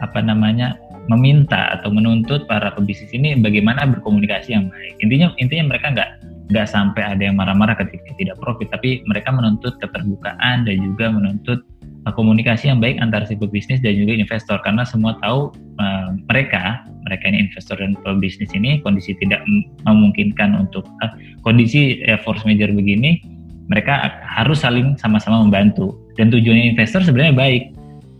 apa 0.00 0.24
namanya 0.24 0.79
meminta 1.08 1.78
atau 1.78 1.88
menuntut 1.88 2.44
para 2.50 2.74
pebisnis 2.74 3.10
ini 3.14 3.38
bagaimana 3.38 3.86
berkomunikasi 3.88 4.52
yang 4.52 4.68
baik. 4.68 4.94
Intinya 5.00 5.32
intinya 5.40 5.72
mereka 5.72 5.86
nggak 5.94 6.10
nggak 6.50 6.66
sampai 6.66 7.02
ada 7.06 7.22
yang 7.30 7.38
marah-marah 7.38 7.78
ketika 7.78 8.10
tidak 8.18 8.36
profit, 8.42 8.68
tapi 8.74 9.06
mereka 9.06 9.30
menuntut 9.30 9.78
keterbukaan 9.78 10.66
dan 10.66 10.76
juga 10.82 11.06
menuntut 11.08 11.62
uh, 12.04 12.12
komunikasi 12.12 12.68
yang 12.68 12.82
baik 12.82 12.98
antara 12.98 13.22
si 13.24 13.38
pebisnis 13.38 13.78
dan 13.78 13.94
juga 13.94 14.18
investor. 14.18 14.58
Karena 14.66 14.82
semua 14.82 15.14
tahu 15.22 15.54
uh, 15.78 16.10
mereka 16.26 16.82
mereka 17.06 17.30
ini 17.30 17.48
investor 17.48 17.78
dan 17.78 17.94
pebisnis 18.02 18.50
ini 18.52 18.82
kondisi 18.82 19.14
tidak 19.22 19.40
memungkinkan 19.86 20.58
untuk 20.58 20.84
uh, 21.00 21.14
kondisi 21.46 22.02
force 22.26 22.42
major 22.42 22.68
begini 22.68 23.22
mereka 23.70 24.18
harus 24.26 24.66
saling 24.66 24.98
sama-sama 24.98 25.46
membantu. 25.46 25.94
Dan 26.18 26.28
tujuannya 26.34 26.74
investor 26.74 27.06
sebenarnya 27.06 27.32
baik 27.38 27.62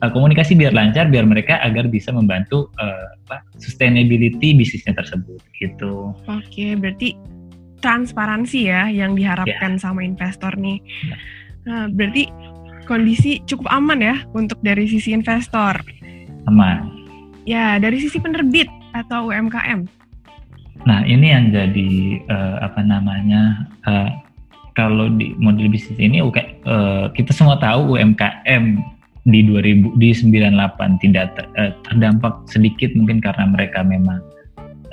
uh, 0.01 0.11
komunikasi 0.11 0.57
biar 0.57 0.73
lancar 0.73 1.09
biar 1.09 1.29
mereka 1.29 1.61
agar 1.61 1.87
bisa 1.87 2.11
membantu 2.11 2.73
uh, 2.81 3.13
apa, 3.29 3.45
sustainability 3.61 4.57
bisnisnya 4.57 4.97
tersebut 4.97 5.41
gitu. 5.61 6.17
Oke, 6.27 6.75
berarti 6.77 7.15
transparansi 7.81 8.69
ya 8.69 8.89
yang 8.93 9.17
diharapkan 9.17 9.77
yeah. 9.77 9.81
sama 9.81 10.05
investor 10.05 10.53
nih. 10.57 10.81
Yeah. 11.05 11.19
Nah, 11.69 11.85
berarti 11.93 12.29
kondisi 12.89 13.41
cukup 13.47 13.69
aman 13.71 14.01
ya 14.01 14.17
untuk 14.33 14.59
dari 14.65 14.89
sisi 14.89 15.13
investor. 15.13 15.79
Aman. 16.49 16.89
Ya, 17.45 17.77
dari 17.81 18.01
sisi 18.01 18.21
penerbit 18.21 18.69
atau 18.97 19.31
UMKM. 19.31 19.87
Nah, 20.89 21.05
ini 21.05 21.29
yang 21.29 21.53
jadi 21.53 21.91
uh, 22.33 22.57
apa 22.65 22.81
namanya 22.81 23.69
uh, 23.85 24.09
kalau 24.73 25.13
di 25.13 25.37
model 25.37 25.69
bisnis 25.69 26.01
ini 26.01 26.25
uh, 26.25 27.13
kita 27.13 27.33
semua 27.37 27.61
tahu 27.61 28.01
UMKM 28.01 28.81
di 29.29 29.45
2000 29.45 30.01
di 30.01 30.11
98 30.17 31.03
tidak 31.05 31.37
ter, 31.37 31.45
uh, 31.61 31.73
terdampak 31.85 32.45
sedikit 32.49 32.93
mungkin 32.97 33.21
karena 33.21 33.45
mereka 33.53 33.85
memang 33.85 34.25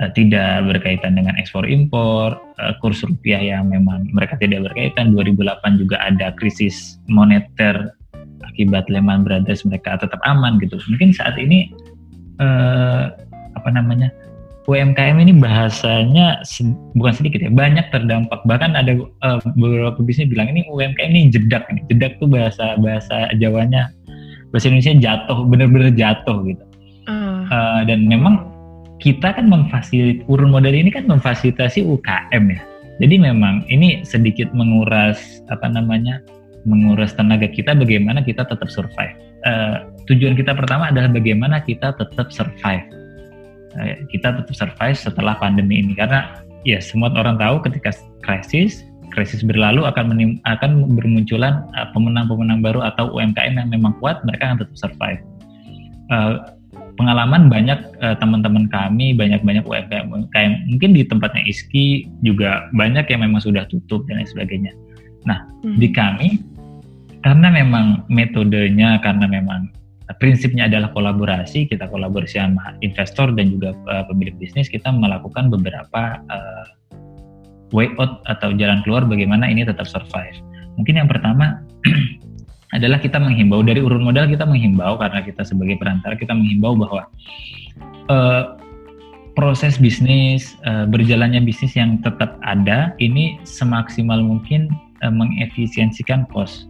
uh, 0.03 0.09
tidak 0.11 0.67
berkaitan 0.67 1.15
dengan 1.15 1.35
ekspor 1.39 1.63
impor, 1.63 2.35
uh, 2.59 2.73
kurs 2.83 3.03
rupiah 3.07 3.39
yang 3.39 3.71
memang 3.71 4.07
mereka 4.11 4.35
tidak 4.35 4.67
berkaitan. 4.71 5.15
2008 5.15 5.79
juga 5.79 5.97
ada 6.03 6.35
krisis 6.35 6.99
moneter 7.07 7.95
akibat 8.43 8.89
Lehman 8.91 9.23
Brothers 9.23 9.63
mereka 9.63 10.01
tetap 10.01 10.19
aman 10.25 10.59
gitu. 10.59 10.75
Mungkin 10.91 11.15
saat 11.15 11.39
ini 11.39 11.71
uh, 12.43 13.13
apa 13.55 13.69
namanya 13.71 14.11
UMKM 14.67 15.15
ini 15.23 15.31
bahasanya 15.31 16.43
bukan 16.99 17.13
sedikit 17.15 17.39
ya 17.39 17.47
banyak 17.47 17.87
terdampak 17.87 18.43
bahkan 18.43 18.75
ada 18.75 18.99
uh, 19.23 19.39
beberapa 19.55 19.95
bisnis 20.03 20.27
bilang 20.27 20.51
ini 20.51 20.67
UMKM 20.67 21.07
ini 21.07 21.31
jedak 21.31 21.63
ini 21.71 21.87
jedak 21.87 22.19
tuh 22.19 22.27
bahasa 22.27 22.75
bahasa 22.75 23.31
Jawanya 23.39 23.87
bahasa 24.51 24.71
Indonesia 24.71 24.95
jatuh 24.97 25.37
bener-bener 25.47 25.91
jatuh 25.93 26.43
gitu. 26.47 26.63
Uh. 27.07 27.47
Uh, 27.47 27.81
dan 27.87 28.07
memang 28.07 28.47
kita 28.97 29.35
kan 29.35 29.45
memfasilitasi 29.47 30.25
urun 30.27 30.49
modal 30.51 30.73
ini 30.73 30.89
kan 30.89 31.05
memfasilitasi 31.05 31.85
UKM 31.85 32.43
ya. 32.51 32.61
Jadi 32.97 33.15
memang 33.21 33.61
ini 33.69 34.01
sedikit 34.01 34.49
menguras 34.57 35.45
apa 35.53 35.69
namanya 35.69 36.19
menguras 36.65 37.13
tenaga 37.13 37.45
kita 37.45 37.77
bagaimana 37.77 38.25
kita 38.25 38.43
tetap 38.43 38.67
survive. 38.67 39.13
Uh, 39.45 39.85
tujuan 40.09 40.33
kita 40.33 40.57
pertama 40.57 40.89
adalah 40.89 41.07
bagaimana 41.13 41.61
kita 41.61 41.93
tetap 41.93 42.33
survive. 42.33 42.83
Eh, 43.77 44.09
kita 44.09 44.33
tetap 44.41 44.55
survive 44.55 44.97
setelah 44.97 45.37
pandemi 45.37 45.83
ini. 45.83 45.93
Karena 45.93 46.41
ya 46.65 46.81
semua 46.81 47.13
orang 47.13 47.37
tahu 47.37 47.61
ketika 47.69 47.93
krisis 48.25 48.86
krisis 49.11 49.41
berlalu 49.43 49.87
akan 49.87 50.13
menim, 50.13 50.29
akan 50.45 50.97
bermunculan 50.97 51.63
uh, 51.75 51.87
pemenang-pemenang 51.95 52.59
baru 52.63 52.83
atau 52.83 53.11
UMKM 53.15 53.57
yang 53.57 53.69
memang 53.71 53.95
kuat 54.03 54.21
mereka 54.27 54.51
akan 54.53 54.57
tetap 54.63 54.75
survive. 54.77 55.21
Uh, 56.07 56.39
pengalaman 56.97 57.47
banyak 57.47 57.79
uh, 58.01 58.17
teman-teman 58.17 58.65
kami 58.67 59.13
banyak-banyak 59.13 59.63
UMKM 59.63 60.09
UMKM 60.09 60.51
mungkin 60.67 60.89
di 60.97 61.05
tempatnya 61.05 61.45
Iski 61.45 62.09
juga 62.25 62.67
banyak 62.73 63.05
yang 63.07 63.21
memang 63.23 63.39
sudah 63.39 63.69
tutup 63.69 64.03
dan 64.09 64.19
lain 64.19 64.27
sebagainya. 64.27 64.73
Nah 65.23 65.45
hmm. 65.63 65.77
di 65.77 65.87
kami 65.93 66.41
karena 67.21 67.53
memang 67.53 68.07
metodenya 68.09 68.97
karena 69.05 69.29
memang 69.29 69.69
prinsipnya 70.17 70.71
adalah 70.71 70.89
kolaborasi 70.95 71.67
kita 71.67 71.85
kolaborasi 71.91 72.39
sama 72.39 72.79
investor 72.81 73.29
dan 73.35 73.53
juga 73.53 73.75
uh, 73.91 74.07
pemilik 74.09 74.33
bisnis 74.39 74.71
kita 74.71 74.89
melakukan 74.89 75.51
beberapa 75.53 76.23
uh, 76.31 76.65
way 77.75 77.91
out 77.99 78.23
atau 78.29 78.53
jalan 78.55 78.79
keluar 78.83 79.03
bagaimana 79.03 79.47
ini 79.47 79.67
tetap 79.67 79.87
survive. 79.89 80.35
Mungkin 80.79 80.99
yang 81.03 81.09
pertama 81.09 81.63
adalah 82.77 82.99
kita 82.99 83.17
menghimbau 83.17 83.63
dari 83.63 83.79
urun 83.79 84.03
modal 84.03 84.27
kita 84.27 84.43
menghimbau 84.43 84.99
karena 84.99 85.23
kita 85.23 85.41
sebagai 85.47 85.79
perantara 85.79 86.13
kita 86.19 86.35
menghimbau 86.35 86.75
bahwa 86.75 87.07
uh, 88.11 88.59
proses 89.33 89.77
bisnis 89.77 90.57
uh, 90.65 90.89
berjalannya 90.89 91.45
bisnis 91.45 91.77
yang 91.77 92.01
tetap 92.03 92.35
ada 92.43 92.91
ini 92.97 93.39
semaksimal 93.47 94.19
mungkin 94.19 94.67
uh, 95.05 95.13
mengefisiensikan 95.13 96.27
cost. 96.33 96.67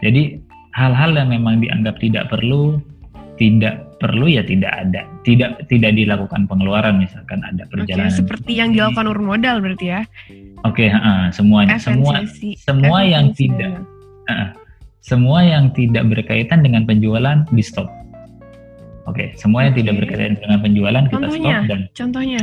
Jadi 0.00 0.38
hal-hal 0.78 1.18
yang 1.18 1.34
memang 1.34 1.58
dianggap 1.58 1.98
tidak 1.98 2.30
perlu 2.30 2.78
tidak 3.38 3.88
perlu 4.02 4.26
ya 4.26 4.42
tidak 4.42 4.70
ada. 4.74 5.06
Tidak 5.22 5.70
tidak 5.70 5.92
dilakukan 5.94 6.44
pengeluaran 6.50 6.98
misalkan 6.98 7.40
ada 7.46 7.64
perjalanan 7.70 8.10
okay, 8.10 8.18
seperti 8.18 8.52
yang 8.58 8.74
dilakukan 8.74 9.06
urun 9.08 9.26
modal 9.38 9.62
berarti 9.62 9.86
ya? 9.86 10.02
Oke 10.66 10.86
okay, 10.86 10.88
uh, 10.90 11.30
semuanya. 11.30 11.78
Semua 11.78 12.26
semua 12.58 12.98
yang 13.06 13.30
tidak 13.32 13.82
uh, 14.28 14.50
semua 15.00 15.40
yang 15.46 15.70
tidak 15.72 16.04
berkaitan 16.10 16.60
dengan 16.66 16.84
penjualan 16.84 17.46
di 17.48 17.62
stop. 17.62 17.86
Oke 19.06 19.14
okay, 19.14 19.28
semua 19.38 19.70
yang 19.70 19.74
okay. 19.74 19.86
tidak 19.86 19.94
berkaitan 20.04 20.34
dengan 20.36 20.58
penjualan 20.60 21.04
kita 21.06 21.16
contohnya, 21.16 21.38
stop 21.38 21.70
dan 21.70 21.80
contohnya. 21.94 22.42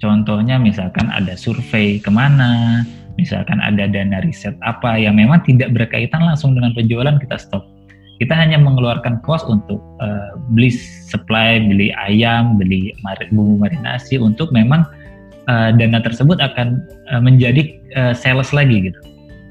Contohnya 0.00 0.56
misalkan 0.56 1.06
ada 1.12 1.36
survei 1.36 2.00
ke 2.00 2.08
mana 2.08 2.82
misalkan 3.20 3.60
ada 3.60 3.84
dana 3.84 4.24
riset 4.24 4.56
apa 4.64 4.96
yang 4.96 5.20
memang 5.20 5.44
tidak 5.44 5.68
berkaitan 5.76 6.24
langsung 6.24 6.56
dengan 6.56 6.72
penjualan 6.72 7.20
kita 7.20 7.36
stop 7.36 7.68
kita 8.20 8.36
hanya 8.36 8.60
mengeluarkan 8.60 9.24
cost 9.24 9.48
untuk 9.48 9.80
uh, 10.04 10.36
beli 10.52 10.68
supply 11.08 11.56
beli 11.56 11.88
ayam 11.96 12.60
beli 12.60 12.92
bumbu 13.32 13.56
marinasi 13.64 14.20
untuk 14.20 14.52
memang 14.52 14.84
uh, 15.48 15.72
dana 15.72 16.04
tersebut 16.04 16.36
akan 16.38 16.84
uh, 17.08 17.18
menjadi 17.18 17.80
uh, 17.96 18.12
sales 18.12 18.52
lagi 18.52 18.92
gitu. 18.92 19.00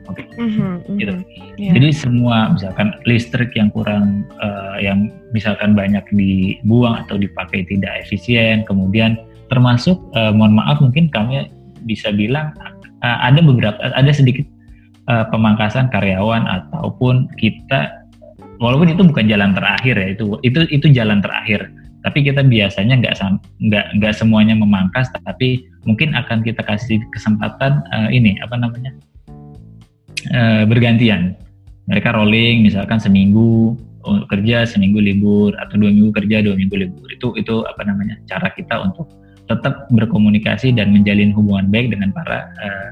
Oke, 0.09 0.25
okay. 0.25 0.41
mm 0.41 0.49
-hmm, 0.49 0.73
gitu. 0.97 1.13
Yeah. 1.61 1.73
Jadi 1.77 1.89
semua 1.93 2.49
misalkan 2.49 2.97
listrik 3.05 3.53
yang 3.53 3.69
kurang, 3.69 4.25
uh, 4.41 4.81
yang 4.81 5.13
misalkan 5.37 5.77
banyak 5.77 6.01
dibuang 6.09 7.05
atau 7.05 7.13
dipakai 7.21 7.61
tidak 7.69 7.93
efisien, 8.01 8.65
kemudian 8.65 9.21
termasuk 9.53 10.01
uh, 10.17 10.33
mohon 10.33 10.57
maaf 10.57 10.81
mungkin 10.81 11.13
kami 11.13 11.53
bisa 11.85 12.09
bilang 12.09 12.57
uh, 13.05 13.17
ada 13.21 13.37
beberapa, 13.45 13.77
ada 13.77 14.09
sedikit 14.09 14.49
uh, 15.13 15.29
pemangkasan 15.29 15.93
karyawan 15.93 16.41
ataupun 16.49 17.29
kita, 17.37 18.08
walaupun 18.59 18.91
itu 18.91 19.01
bukan 19.01 19.25
jalan 19.25 19.55
terakhir 19.55 19.95
ya, 19.95 20.07
itu 20.13 20.37
itu 20.43 20.59
itu 20.69 20.87
jalan 20.91 21.23
terakhir. 21.23 21.71
Tapi 21.99 22.23
kita 22.23 22.47
biasanya 22.47 22.95
nggak 22.99 23.15
nggak 23.59 23.85
nggak 23.99 24.13
semuanya 24.15 24.55
memangkas 24.55 25.11
tapi 25.11 25.67
mungkin 25.83 26.15
akan 26.15 26.43
kita 26.47 26.63
kasih 26.63 27.03
kesempatan 27.11 27.83
uh, 27.91 28.07
ini 28.07 28.39
apa 28.39 28.55
namanya 28.55 28.95
uh, 30.31 30.63
bergantian. 30.63 31.35
Mereka 31.89 32.13
rolling 32.13 32.61
misalkan 32.63 33.01
seminggu 33.01 33.73
oh, 34.05 34.21
kerja 34.29 34.63
seminggu 34.63 35.01
libur 35.01 35.57
atau 35.57 35.75
dua 35.81 35.89
minggu 35.89 36.13
kerja 36.15 36.39
dua 36.45 36.55
minggu 36.55 36.75
libur. 36.87 37.07
Itu 37.11 37.35
itu 37.35 37.65
apa 37.67 37.83
namanya 37.83 38.15
cara 38.29 38.47
kita 38.53 38.79
untuk 38.79 39.09
tetap 39.49 39.89
berkomunikasi 39.89 40.77
dan 40.77 40.93
menjalin 40.93 41.33
hubungan 41.33 41.67
baik 41.73 41.89
dengan 41.89 42.13
para 42.13 42.47
uh, 42.61 42.89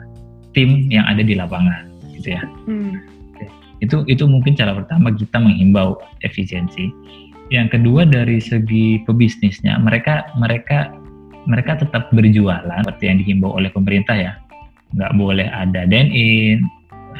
tim 0.57 0.89
yang 0.89 1.05
ada 1.05 1.21
di 1.21 1.38
lapangan 1.38 1.86
gitu 2.17 2.33
ya. 2.33 2.43
Hmm. 2.65 3.16
Itu 3.84 4.01
itu 4.10 4.25
mungkin 4.25 4.57
cara 4.57 4.74
pertama 4.74 5.13
kita 5.13 5.38
menghimbau 5.38 6.01
efisiensi 6.25 6.89
yang 7.48 7.72
kedua 7.72 8.03
dari 8.03 8.43
segi 8.43 9.00
pebisnisnya, 9.07 9.79
mereka 9.79 10.27
mereka 10.36 10.91
mereka 11.48 11.79
tetap 11.79 12.12
berjualan 12.12 12.84
seperti 12.84 13.07
yang 13.07 13.17
dihimbau 13.24 13.55
oleh 13.55 13.72
pemerintah 13.72 14.15
ya. 14.19 14.34
Nggak 14.91 15.15
boleh 15.15 15.48
ada 15.48 15.88
dine 15.88 16.12
in, 16.12 16.60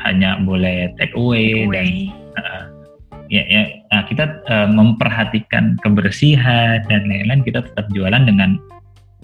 hanya 0.03 0.35
boleh 0.43 0.91
take 0.99 1.15
away, 1.15 1.63
take 1.63 1.67
away. 1.71 1.71
dan 1.71 1.87
uh, 2.43 2.63
ya, 3.31 3.43
ya 3.47 3.61
nah 3.87 4.03
kita 4.03 4.43
uh, 4.51 4.67
memperhatikan 4.67 5.79
kebersihan 5.79 6.83
dan 6.91 7.07
lain-lain 7.07 7.47
kita 7.47 7.63
tetap 7.63 7.87
jualan 7.95 8.27
dengan 8.27 8.59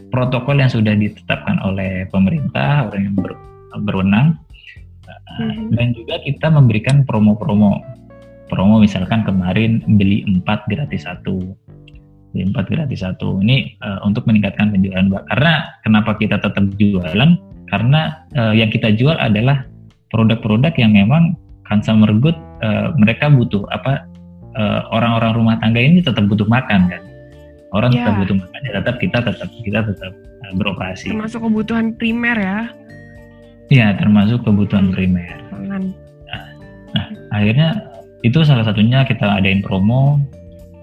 protokol 0.07 0.63
yang 0.63 0.71
sudah 0.71 0.95
ditetapkan 0.95 1.59
oleh 1.67 2.07
pemerintah 2.15 2.87
orang 2.87 3.11
yang 3.11 3.15
ber, 3.19 3.35
berwenang 3.83 4.39
mm-hmm. 5.11 5.75
dan 5.75 5.87
juga 5.95 6.15
kita 6.23 6.47
memberikan 6.49 7.03
promo-promo. 7.03 7.83
Promo 8.51 8.77
misalkan 8.77 9.25
kemarin 9.25 9.81
beli 9.97 10.23
4 10.27 10.71
gratis 10.71 11.07
satu. 11.07 11.55
Beli 12.31 12.43
4 12.53 12.73
gratis 12.73 13.01
satu. 13.01 13.41
Ini 13.41 13.79
uh, 13.81 13.99
untuk 14.05 14.27
meningkatkan 14.29 14.73
penjualan 14.73 15.09
mbak. 15.09 15.23
Karena 15.31 15.53
kenapa 15.81 16.11
kita 16.19 16.37
tetap 16.37 16.63
jualan? 16.77 17.39
Karena 17.71 18.01
uh, 18.37 18.53
yang 18.53 18.69
kita 18.69 18.93
jual 18.93 19.17
adalah 19.17 19.65
produk-produk 20.13 20.73
yang 20.77 20.93
memang 20.93 21.33
consumer 21.65 22.13
good 22.21 22.37
uh, 22.61 22.93
mereka 22.99 23.31
butuh 23.31 23.65
apa 23.73 24.05
orang-orang 24.93 25.33
uh, 25.33 25.37
rumah 25.41 25.55
tangga 25.57 25.81
ini 25.81 26.05
tetap 26.05 26.29
butuh 26.29 26.45
makan 26.45 26.85
kan? 26.91 27.01
Orang 27.73 27.89
yeah. 27.89 28.05
tetap 28.05 28.13
butuh 28.21 28.37
makan 28.37 28.59
ya 28.61 28.71
tetap 28.77 28.95
kita 29.01 29.17
tetap 29.25 29.49
kita 29.65 29.79
tetap 29.81 30.13
uh, 30.13 30.53
beroperasi. 30.53 31.09
Termasuk 31.09 31.41
kebutuhan 31.41 31.97
primer 31.97 32.37
ya 32.37 32.59
Iya 33.71 33.95
termasuk 33.95 34.43
kebutuhan 34.43 34.91
hmm. 34.91 34.95
primer 34.95 35.37
nah, 35.63 35.79
nah 36.91 37.05
akhirnya 37.31 37.93
itu 38.23 38.39
salah 38.43 38.63
satunya 38.63 39.03
kita 39.03 39.39
adain 39.39 39.63
promo 39.63 40.19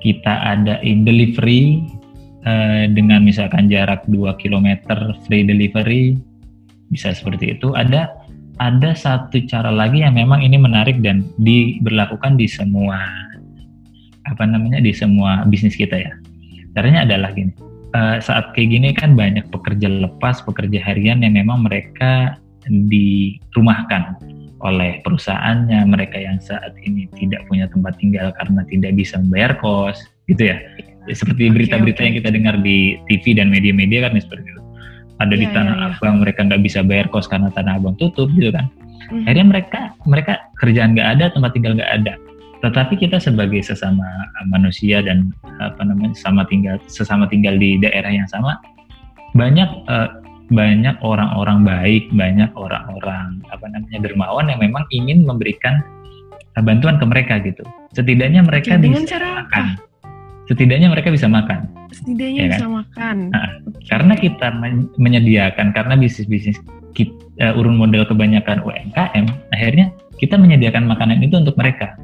kita 0.00 0.56
adain 0.56 1.04
delivery 1.04 1.84
uh, 2.44 2.88
dengan 2.90 3.22
misalkan 3.24 3.68
jarak 3.68 4.04
2 4.08 4.40
km 4.40 4.68
free 5.28 5.44
delivery 5.44 6.16
bisa 6.90 7.14
seperti 7.14 7.54
itu. 7.54 7.76
Ada 7.76 8.10
ada 8.60 8.90
satu 8.92 9.40
cara 9.48 9.72
lagi 9.72 10.04
yang 10.04 10.20
memang 10.20 10.44
ini 10.44 10.60
menarik 10.60 11.00
dan 11.00 11.24
diberlakukan 11.40 12.36
di 12.36 12.44
semua 12.44 13.00
apa 14.28 14.44
namanya 14.44 14.84
di 14.84 14.92
semua 14.92 15.44
bisnis 15.48 15.76
kita 15.76 15.96
ya. 15.96 16.12
Caranya 16.76 17.08
adalah 17.08 17.32
gini 17.32 17.52
uh, 17.96 18.18
saat 18.20 18.52
kayak 18.56 18.68
gini 18.72 18.88
kan 18.92 19.16
banyak 19.16 19.48
pekerja 19.48 19.88
lepas 19.88 20.44
pekerja 20.44 20.80
harian 20.82 21.24
yang 21.24 21.34
memang 21.34 21.64
mereka 21.64 22.36
dirumahkan 22.68 24.20
oleh 24.60 25.00
perusahaannya 25.00 25.88
mereka 25.88 26.20
yang 26.20 26.36
saat 26.40 26.76
ini 26.84 27.08
tidak 27.16 27.48
punya 27.48 27.64
tempat 27.72 27.96
tinggal 27.96 28.28
karena 28.36 28.60
tidak 28.68 28.92
bisa 28.92 29.16
membayar 29.16 29.56
kos 29.56 29.96
gitu 30.28 30.52
ya, 30.52 30.60
ya 31.08 31.14
seperti 31.16 31.48
berita-berita 31.48 31.96
okay, 31.96 31.96
okay. 31.96 32.04
yang 32.04 32.16
kita 32.20 32.30
dengar 32.30 32.54
di 32.60 33.00
TV 33.08 33.40
dan 33.40 33.48
media-media 33.48 34.08
kan 34.08 34.20
seperti 34.20 34.52
itu 34.52 34.62
ada 35.20 35.32
yeah, 35.32 35.40
di 35.40 35.46
iya, 35.48 35.56
tanah 35.56 35.74
yeah, 35.76 35.88
abang 35.96 36.14
yeah. 36.16 36.20
mereka 36.20 36.40
nggak 36.44 36.62
bisa 36.64 36.80
bayar 36.84 37.06
kos 37.08 37.28
karena 37.28 37.48
tanah 37.52 37.80
abang 37.80 37.96
tutup 37.96 38.28
gitu 38.36 38.52
kan 38.52 38.68
mm. 39.08 39.24
akhirnya 39.24 39.46
mereka 39.48 39.80
mereka 40.04 40.32
kerjaan 40.60 40.92
nggak 40.92 41.08
ada 41.18 41.24
tempat 41.32 41.50
tinggal 41.56 41.72
nggak 41.76 41.92
ada 42.04 42.14
tetapi 42.60 43.00
kita 43.00 43.16
sebagai 43.16 43.64
sesama 43.64 44.04
manusia 44.52 45.00
dan 45.00 45.32
apa 45.64 45.80
namanya 45.80 46.12
sama 46.12 46.44
tinggal 46.44 46.76
sesama 46.92 47.24
tinggal 47.24 47.56
di 47.56 47.80
daerah 47.80 48.12
yang 48.12 48.28
sama 48.28 48.60
banyak 49.32 49.68
uh, 49.88 50.19
banyak 50.50 50.98
orang-orang 51.00 51.62
baik, 51.62 52.10
banyak 52.10 52.50
orang-orang 52.58 53.38
apa 53.54 53.66
namanya 53.70 53.98
dermawan 54.02 54.50
yang 54.50 54.58
memang 54.58 54.82
ingin 54.90 55.22
memberikan 55.22 55.78
uh, 56.58 56.62
bantuan 56.62 56.98
ke 56.98 57.06
mereka 57.06 57.38
gitu. 57.40 57.62
Setidaknya 57.94 58.42
mereka 58.42 58.74
Dengan 58.78 59.06
bisa 59.06 59.18
cara 59.18 59.28
makan. 59.46 59.64
Apa? 59.78 59.88
Setidaknya 60.50 60.88
mereka 60.90 61.08
bisa 61.14 61.30
makan. 61.30 61.70
Setidaknya 61.94 62.42
ya 62.42 62.50
bisa 62.50 62.66
kan? 62.66 62.74
makan. 62.82 63.16
Nah, 63.30 63.48
okay. 63.70 63.86
Karena 63.86 64.14
kita 64.18 64.46
men 64.58 64.74
menyediakan 64.98 65.70
karena 65.70 65.94
bisnis-bisnis 65.94 66.58
uh, 67.38 67.58
urun 67.58 67.78
model 67.78 68.02
kebanyakan 68.02 68.66
UMKM, 68.66 69.26
akhirnya 69.54 69.94
kita 70.18 70.34
menyediakan 70.34 70.90
makanan 70.90 71.22
itu 71.22 71.38
untuk 71.38 71.54
mereka. 71.54 71.94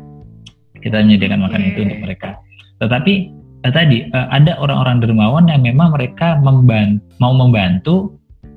Kita 0.78 1.02
menyediakan 1.02 1.42
makanan 1.42 1.66
itu 1.74 1.80
untuk 1.82 2.00
mereka. 2.06 2.38
Tetapi 2.78 3.14
uh, 3.66 3.72
tadi 3.74 4.06
uh, 4.14 4.30
ada 4.30 4.54
orang-orang 4.62 5.02
dermawan 5.02 5.50
yang 5.50 5.66
memang 5.66 5.90
mereka 5.98 6.38
memban 6.38 7.02
mau 7.18 7.34
membantu 7.34 8.14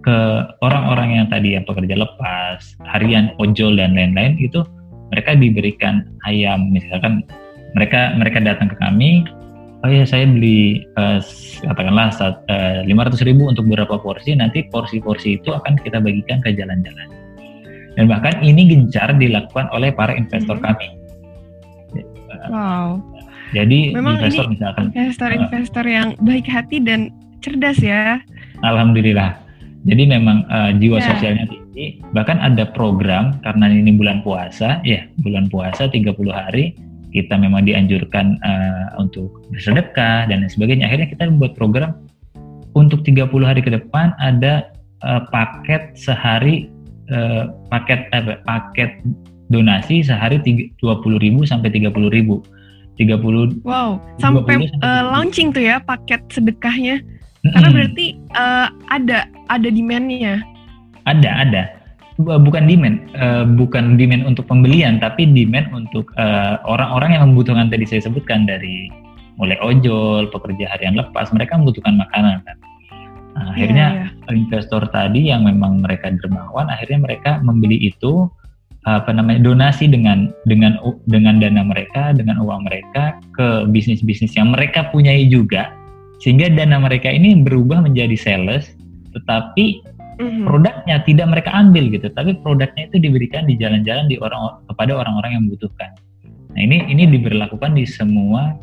ke 0.10 0.18
orang-orang 0.66 1.22
yang 1.22 1.28
tadi 1.30 1.54
yang 1.54 1.70
pekerja 1.70 1.94
lepas, 2.02 2.74
harian, 2.90 3.30
ojol 3.38 3.78
dan 3.78 3.94
lain-lain 3.94 4.42
itu 4.42 4.66
mereka 5.14 5.38
diberikan 5.38 6.10
ayam. 6.26 6.74
Misalkan 6.74 7.22
mereka 7.78 8.18
mereka 8.18 8.42
datang 8.42 8.74
ke 8.74 8.78
kami 8.82 9.22
oh 9.86 9.90
ya 9.94 10.04
saya 10.04 10.26
beli 10.26 10.84
uh, 10.98 11.22
katakanlah 11.64 12.10
eh, 12.50 12.82
lima 12.84 13.08
ratus 13.08 13.22
ribu 13.24 13.48
untuk 13.48 13.70
beberapa 13.70 14.02
porsi 14.02 14.36
nanti 14.36 14.66
porsi-porsi 14.68 15.40
itu 15.40 15.54
akan 15.54 15.78
kita 15.78 16.02
bagikan 16.02 16.42
ke 16.42 16.58
jalan-jalan. 16.58 17.08
Dan 17.94 18.10
bahkan 18.10 18.42
ini 18.42 18.66
gencar 18.66 19.14
dilakukan 19.14 19.70
oleh 19.70 19.94
para 19.94 20.18
investor 20.18 20.58
hmm. 20.58 20.66
kami. 20.66 20.88
Wow. 22.50 22.98
Jadi 23.54 23.94
Memang 23.94 24.18
investor 24.18 24.50
ini 24.50 24.58
misalkan 24.58 24.84
investor-investor 24.90 25.86
uh, 25.86 25.94
yang 25.94 26.08
baik 26.26 26.50
hati 26.50 26.82
dan 26.82 27.14
cerdas 27.46 27.78
ya. 27.78 28.18
Alhamdulillah 28.66 29.49
jadi 29.88 30.04
memang 30.10 30.44
uh, 30.52 30.72
jiwa 30.76 31.00
yeah. 31.00 31.08
sosialnya 31.14 31.46
tinggi. 31.48 32.04
Bahkan 32.12 32.38
ada 32.44 32.68
program 32.76 33.40
karena 33.46 33.72
ini 33.72 33.96
bulan 33.96 34.20
puasa, 34.26 34.84
ya 34.84 35.08
bulan 35.24 35.48
puasa 35.48 35.88
30 35.88 36.12
hari 36.28 36.76
kita 37.10 37.34
memang 37.34 37.66
dianjurkan 37.66 38.38
uh, 38.46 39.02
untuk 39.02 39.34
bersedekah 39.50 40.30
dan 40.30 40.46
lain 40.46 40.52
sebagainya. 40.52 40.86
Akhirnya 40.90 41.10
kita 41.10 41.24
membuat 41.26 41.58
program 41.58 41.92
untuk 42.78 43.02
30 43.02 43.26
hari 43.42 43.62
ke 43.66 43.72
depan 43.74 44.14
ada 44.22 44.70
uh, 45.02 45.26
paket 45.34 45.98
sehari 45.98 46.70
uh, 47.10 47.50
paket 47.74 48.06
eh, 48.14 48.38
paket 48.46 49.02
donasi 49.50 50.06
sehari 50.06 50.38
20.000 50.44 50.78
sampai 51.50 51.70
30.000. 51.74 52.60
30 53.00 53.64
Wow, 53.64 54.04
sampai 54.20 54.68
20, 54.68 54.84
uh, 54.84 55.04
launching 55.16 55.56
tuh 55.56 55.64
ya 55.64 55.80
paket 55.80 56.20
sedekahnya. 56.36 57.00
Karena 57.48 57.70
berarti 57.72 58.20
uh, 58.36 58.68
ada 58.92 59.28
ada 59.48 59.70
demandnya. 59.72 60.44
Ada 61.08 61.30
ada. 61.48 61.64
Bukan 62.20 62.68
demand, 62.68 63.00
uh, 63.16 63.48
bukan 63.48 63.96
demand 63.96 64.28
untuk 64.28 64.44
pembelian, 64.52 65.00
tapi 65.00 65.24
demand 65.24 65.72
untuk 65.72 66.12
eh, 66.20 66.60
orang-orang 66.68 67.10
uh, 67.10 67.14
yang 67.16 67.24
membutuhkan 67.32 67.72
tadi 67.72 67.88
saya 67.88 68.12
sebutkan 68.12 68.44
dari 68.44 68.92
mulai 69.40 69.56
ojol, 69.64 70.28
pekerja 70.28 70.68
harian 70.68 71.00
lepas, 71.00 71.32
mereka 71.32 71.56
membutuhkan 71.56 71.96
makanan 71.96 72.44
kan. 72.44 72.58
Nah, 73.40 73.56
akhirnya 73.56 74.12
yeah, 74.12 74.12
yeah. 74.12 74.36
investor 74.36 74.84
tadi 74.92 75.32
yang 75.32 75.48
memang 75.48 75.80
mereka 75.80 76.12
dermawan, 76.12 76.68
akhirnya 76.68 77.08
mereka 77.08 77.40
membeli 77.40 77.88
itu 77.88 78.28
apa 78.84 79.16
namanya 79.16 79.40
donasi 79.40 79.88
dengan 79.88 80.36
dengan 80.44 80.76
dengan 81.08 81.40
dana 81.40 81.64
mereka, 81.64 82.12
dengan 82.12 82.44
uang 82.44 82.68
mereka 82.68 83.16
ke 83.32 83.64
bisnis-bisnis 83.72 84.36
yang 84.36 84.52
mereka 84.52 84.92
punyai 84.92 85.24
juga 85.32 85.72
sehingga 86.20 86.52
dana 86.52 86.78
mereka 86.80 87.10
ini 87.10 87.40
berubah 87.42 87.84
menjadi 87.84 88.16
sales 88.20 88.76
tetapi 89.16 89.82
mm-hmm. 90.20 90.46
produknya 90.46 91.02
tidak 91.04 91.28
mereka 91.32 91.50
ambil 91.56 91.88
gitu 91.90 92.08
tapi 92.14 92.36
produknya 92.40 92.92
itu 92.92 92.98
diberikan 93.00 93.48
di 93.48 93.56
jalan-jalan 93.58 94.06
di 94.08 94.20
orang 94.22 94.60
kepada 94.70 95.00
orang-orang 95.00 95.32
yang 95.36 95.44
membutuhkan 95.50 95.92
nah 96.54 96.62
ini 96.62 96.86
ini 96.92 97.08
diberlakukan 97.20 97.74
di 97.74 97.88
semua 97.88 98.54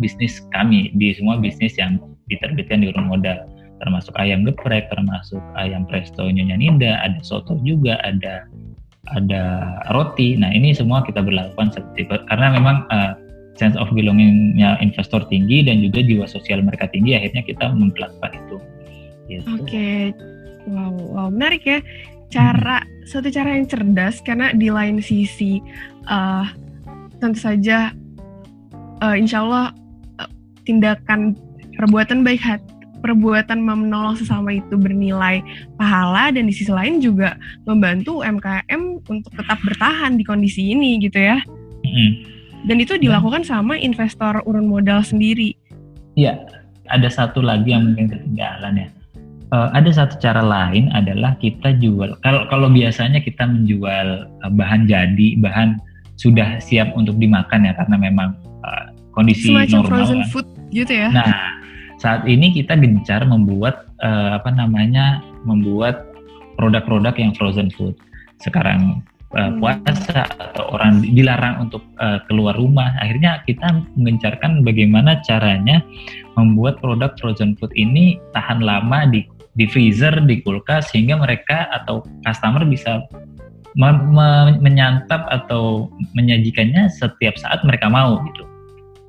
bisnis 0.00 0.40
kami 0.56 0.90
di 0.96 1.12
semua 1.12 1.36
bisnis 1.36 1.76
yang 1.76 2.00
diterbitkan 2.32 2.80
di 2.80 2.88
urun 2.90 3.10
modal 3.10 3.44
termasuk 3.80 4.12
ayam 4.20 4.44
geprek, 4.44 4.92
termasuk 4.92 5.40
ayam 5.56 5.88
presto 5.88 6.28
Nyonya 6.28 6.56
Ninda, 6.60 6.92
ada 7.00 7.18
soto 7.24 7.56
juga, 7.64 7.96
ada 8.04 8.44
ada 9.16 9.42
roti. 9.90 10.36
Nah 10.36 10.52
ini 10.52 10.76
semua 10.76 11.02
kita 11.02 11.24
berlakukan 11.24 11.72
seperti 11.72 12.06
itu 12.06 12.14
karena 12.28 12.54
memang 12.54 12.84
uh, 12.92 13.16
sense 13.60 13.76
of 13.76 13.92
belongingnya 13.92 14.80
investor 14.80 15.20
tinggi 15.28 15.60
dan 15.68 15.84
juga 15.84 16.00
jiwa 16.00 16.24
sosial 16.24 16.64
mereka 16.64 16.88
tinggi, 16.88 17.12
akhirnya 17.12 17.44
kita 17.44 17.68
memperlakukan 17.76 18.32
itu. 18.32 18.56
Gitu. 19.28 19.44
Oke, 19.52 19.68
okay. 19.68 20.00
wow, 20.72 20.96
wow, 20.96 21.28
menarik 21.28 21.62
ya 21.68 21.78
cara 22.30 22.80
hmm. 22.80 23.10
suatu 23.10 23.28
cara 23.28 23.58
yang 23.58 23.66
cerdas 23.66 24.22
karena 24.22 24.54
di 24.54 24.70
lain 24.70 25.02
sisi 25.02 25.58
uh, 26.06 26.46
tentu 27.18 27.42
saja 27.42 27.92
uh, 29.02 29.14
insya 29.18 29.42
Allah 29.42 29.66
uh, 30.22 30.30
tindakan 30.64 31.34
perbuatan 31.74 32.22
baik 32.22 32.40
hati 32.40 32.70
perbuatan 33.00 33.64
menolong 33.64 34.14
sesama 34.20 34.60
itu 34.60 34.76
bernilai 34.76 35.40
pahala 35.80 36.28
dan 36.30 36.46
di 36.46 36.52
sisi 36.52 36.68
lain 36.68 37.00
juga 37.00 37.34
membantu 37.64 38.20
UMKM 38.20 39.08
untuk 39.08 39.32
tetap 39.34 39.56
bertahan 39.64 40.20
di 40.20 40.24
kondisi 40.24 40.76
ini 40.76 41.00
gitu 41.00 41.16
ya. 41.16 41.40
Hmm. 41.80 42.12
Dan 42.64 42.76
itu 42.80 42.96
dilakukan 43.00 43.42
sama 43.46 43.76
investor 43.80 44.44
urun 44.44 44.68
modal 44.68 45.00
sendiri. 45.00 45.56
Iya, 46.16 46.44
ada 46.90 47.08
satu 47.08 47.40
lagi 47.40 47.72
yang 47.72 47.92
mungkin 47.92 48.12
ketinggalan 48.12 48.86
ya. 48.86 48.88
Uh, 49.50 49.66
ada 49.74 49.90
satu 49.90 50.14
cara 50.22 50.46
lain 50.46 50.86
adalah 50.94 51.34
kita 51.42 51.74
jual. 51.82 52.14
Kalau 52.22 52.46
kalau 52.46 52.70
biasanya 52.70 53.18
kita 53.18 53.50
menjual 53.50 54.30
uh, 54.46 54.52
bahan 54.54 54.86
jadi, 54.86 55.40
bahan 55.42 55.74
sudah 56.14 56.60
siap 56.62 56.94
untuk 56.94 57.18
dimakan 57.18 57.66
ya 57.66 57.72
karena 57.74 57.96
memang 57.98 58.36
uh, 58.62 58.94
kondisi 59.10 59.50
Semacam 59.50 59.80
normal. 59.82 59.90
frozen 59.90 60.22
food 60.30 60.46
gitu 60.70 60.92
ya. 60.94 61.10
Nah, 61.10 61.58
saat 61.98 62.22
ini 62.30 62.54
kita 62.54 62.78
gencar 62.78 63.26
membuat 63.26 63.90
uh, 64.04 64.38
apa 64.38 64.52
namanya? 64.54 65.24
membuat 65.40 66.04
produk-produk 66.60 67.16
yang 67.16 67.32
frozen 67.32 67.72
food. 67.72 67.96
Sekarang 68.44 69.00
uh, 69.36 69.50
puasa 69.58 70.26
atau 70.26 70.64
orang 70.74 71.02
dilarang 71.02 71.68
untuk 71.68 71.82
uh, 72.02 72.18
keluar 72.26 72.56
rumah, 72.58 72.94
akhirnya 72.98 73.42
kita 73.46 73.82
mengencarkan 73.94 74.66
bagaimana 74.66 75.22
caranya 75.22 75.82
membuat 76.34 76.82
produk 76.82 77.14
frozen 77.18 77.54
food 77.58 77.70
ini 77.78 78.18
tahan 78.34 78.62
lama 78.62 79.06
di 79.10 79.26
di 79.58 79.66
freezer, 79.66 80.14
di 80.24 80.40
kulkas 80.42 80.90
sehingga 80.94 81.18
mereka 81.18 81.66
atau 81.74 82.06
customer 82.22 82.62
bisa 82.66 83.02
me 83.78 83.90
me 83.94 84.58
menyantap 84.58 85.30
atau 85.30 85.86
menyajikannya 86.18 86.90
setiap 86.90 87.38
saat 87.38 87.62
mereka 87.62 87.86
mau 87.86 88.18
gitu. 88.26 88.49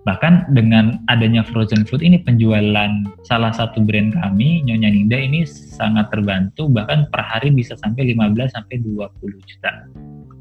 Bahkan 0.02 0.58
dengan 0.58 0.98
adanya 1.14 1.46
frozen 1.46 1.86
food 1.86 2.02
ini 2.02 2.18
penjualan 2.26 3.06
salah 3.22 3.54
satu 3.54 3.86
brand 3.86 4.18
kami 4.18 4.66
Nyonya 4.66 4.90
Ninda 4.90 5.18
ini 5.22 5.46
sangat 5.46 6.10
terbantu 6.10 6.66
bahkan 6.74 7.06
per 7.14 7.22
hari 7.22 7.54
bisa 7.54 7.78
sampai 7.78 8.10
15 8.18 8.50
sampai 8.50 8.82
20 8.82 8.98
juta. 9.46 9.72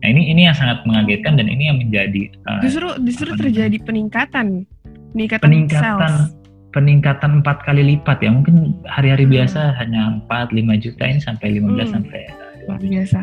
Nah, 0.01 0.09
ini 0.09 0.33
ini 0.33 0.49
yang 0.49 0.57
sangat 0.57 0.81
mengagetkan 0.89 1.37
dan 1.37 1.45
ini 1.45 1.69
yang 1.69 1.77
menjadi 1.77 2.33
uh, 2.49 2.65
justru 2.65 2.89
justru 3.05 3.37
terjadi 3.37 3.77
peningkatan 3.85 4.65
peningkatan 5.13 5.45
peningkatan 5.45 5.93
sales. 5.93 6.33
peningkatan 6.73 7.45
empat 7.45 7.61
kali 7.69 7.85
lipat 7.85 8.25
ya 8.25 8.33
mungkin 8.33 8.81
hari-hari 8.89 9.29
hmm. 9.29 9.35
biasa 9.37 9.77
hanya 9.77 10.25
4 10.25 10.57
5 10.57 10.85
juta 10.89 11.03
ini 11.05 11.21
sampai 11.21 11.61
15 11.61 11.69
hmm. 11.69 11.93
sampai 11.93 12.21
luar 12.65 12.81
biasa. 12.81 13.21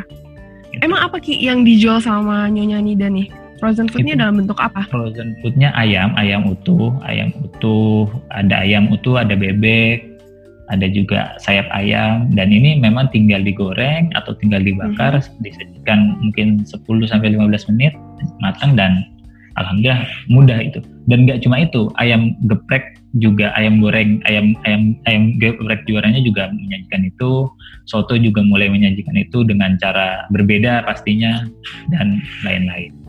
Gitu. 0.69 0.81
Emang 0.85 1.01
apa 1.01 1.17
Ki 1.17 1.33
yang 1.41 1.65
dijual 1.65 1.97
sama 1.97 2.45
Nyonya 2.53 2.77
Nida 2.77 3.09
nih? 3.09 3.46
Frozen 3.57 3.89
foodnya 3.89 4.15
dalam 4.17 4.41
bentuk 4.43 4.57
apa? 4.61 4.85
Frozen 4.89 5.33
foodnya 5.41 5.73
ayam, 5.73 6.13
ayam 6.13 6.45
utuh, 6.45 6.93
ayam 7.05 7.33
utuh, 7.41 8.05
ada 8.29 8.61
ayam 8.61 8.89
utuh, 8.93 9.17
ada 9.17 9.33
bebek, 9.33 10.17
ada 10.67 10.85
juga 10.91 11.35
sayap 11.39 11.65
ayam 11.71 12.27
dan 12.35 12.51
ini 12.51 12.77
memang 12.77 13.07
tinggal 13.09 13.39
digoreng 13.41 14.11
atau 14.13 14.35
tinggal 14.37 14.59
dibakar, 14.61 15.17
hmm. 15.17 15.41
disajikan 15.41 16.19
mungkin 16.21 16.61
10 16.67 16.83
sampai 17.07 17.33
15 17.33 17.69
menit 17.73 17.93
matang 18.43 18.75
dan 18.75 19.07
alhamdulillah 19.57 20.05
mudah 20.29 20.59
itu. 20.61 20.79
Dan 21.07 21.25
nggak 21.25 21.41
cuma 21.41 21.63
itu, 21.63 21.89
ayam 21.97 22.35
geprek 22.45 22.99
juga 23.17 23.49
ayam 23.57 23.79
goreng 23.81 24.21
ayam 24.29 24.53
ayam 24.67 24.93
ayam 25.09 25.39
geprek 25.41 25.87
juaranya 25.89 26.21
juga 26.21 26.51
menyajikan 26.53 27.07
itu 27.07 27.49
soto 27.87 28.13
juga 28.19 28.43
mulai 28.43 28.67
menyajikan 28.67 29.15
itu 29.15 29.47
dengan 29.47 29.79
cara 29.79 30.27
berbeda 30.29 30.83
pastinya 30.85 31.47
dan 31.89 32.19
lain-lain. 32.43 33.06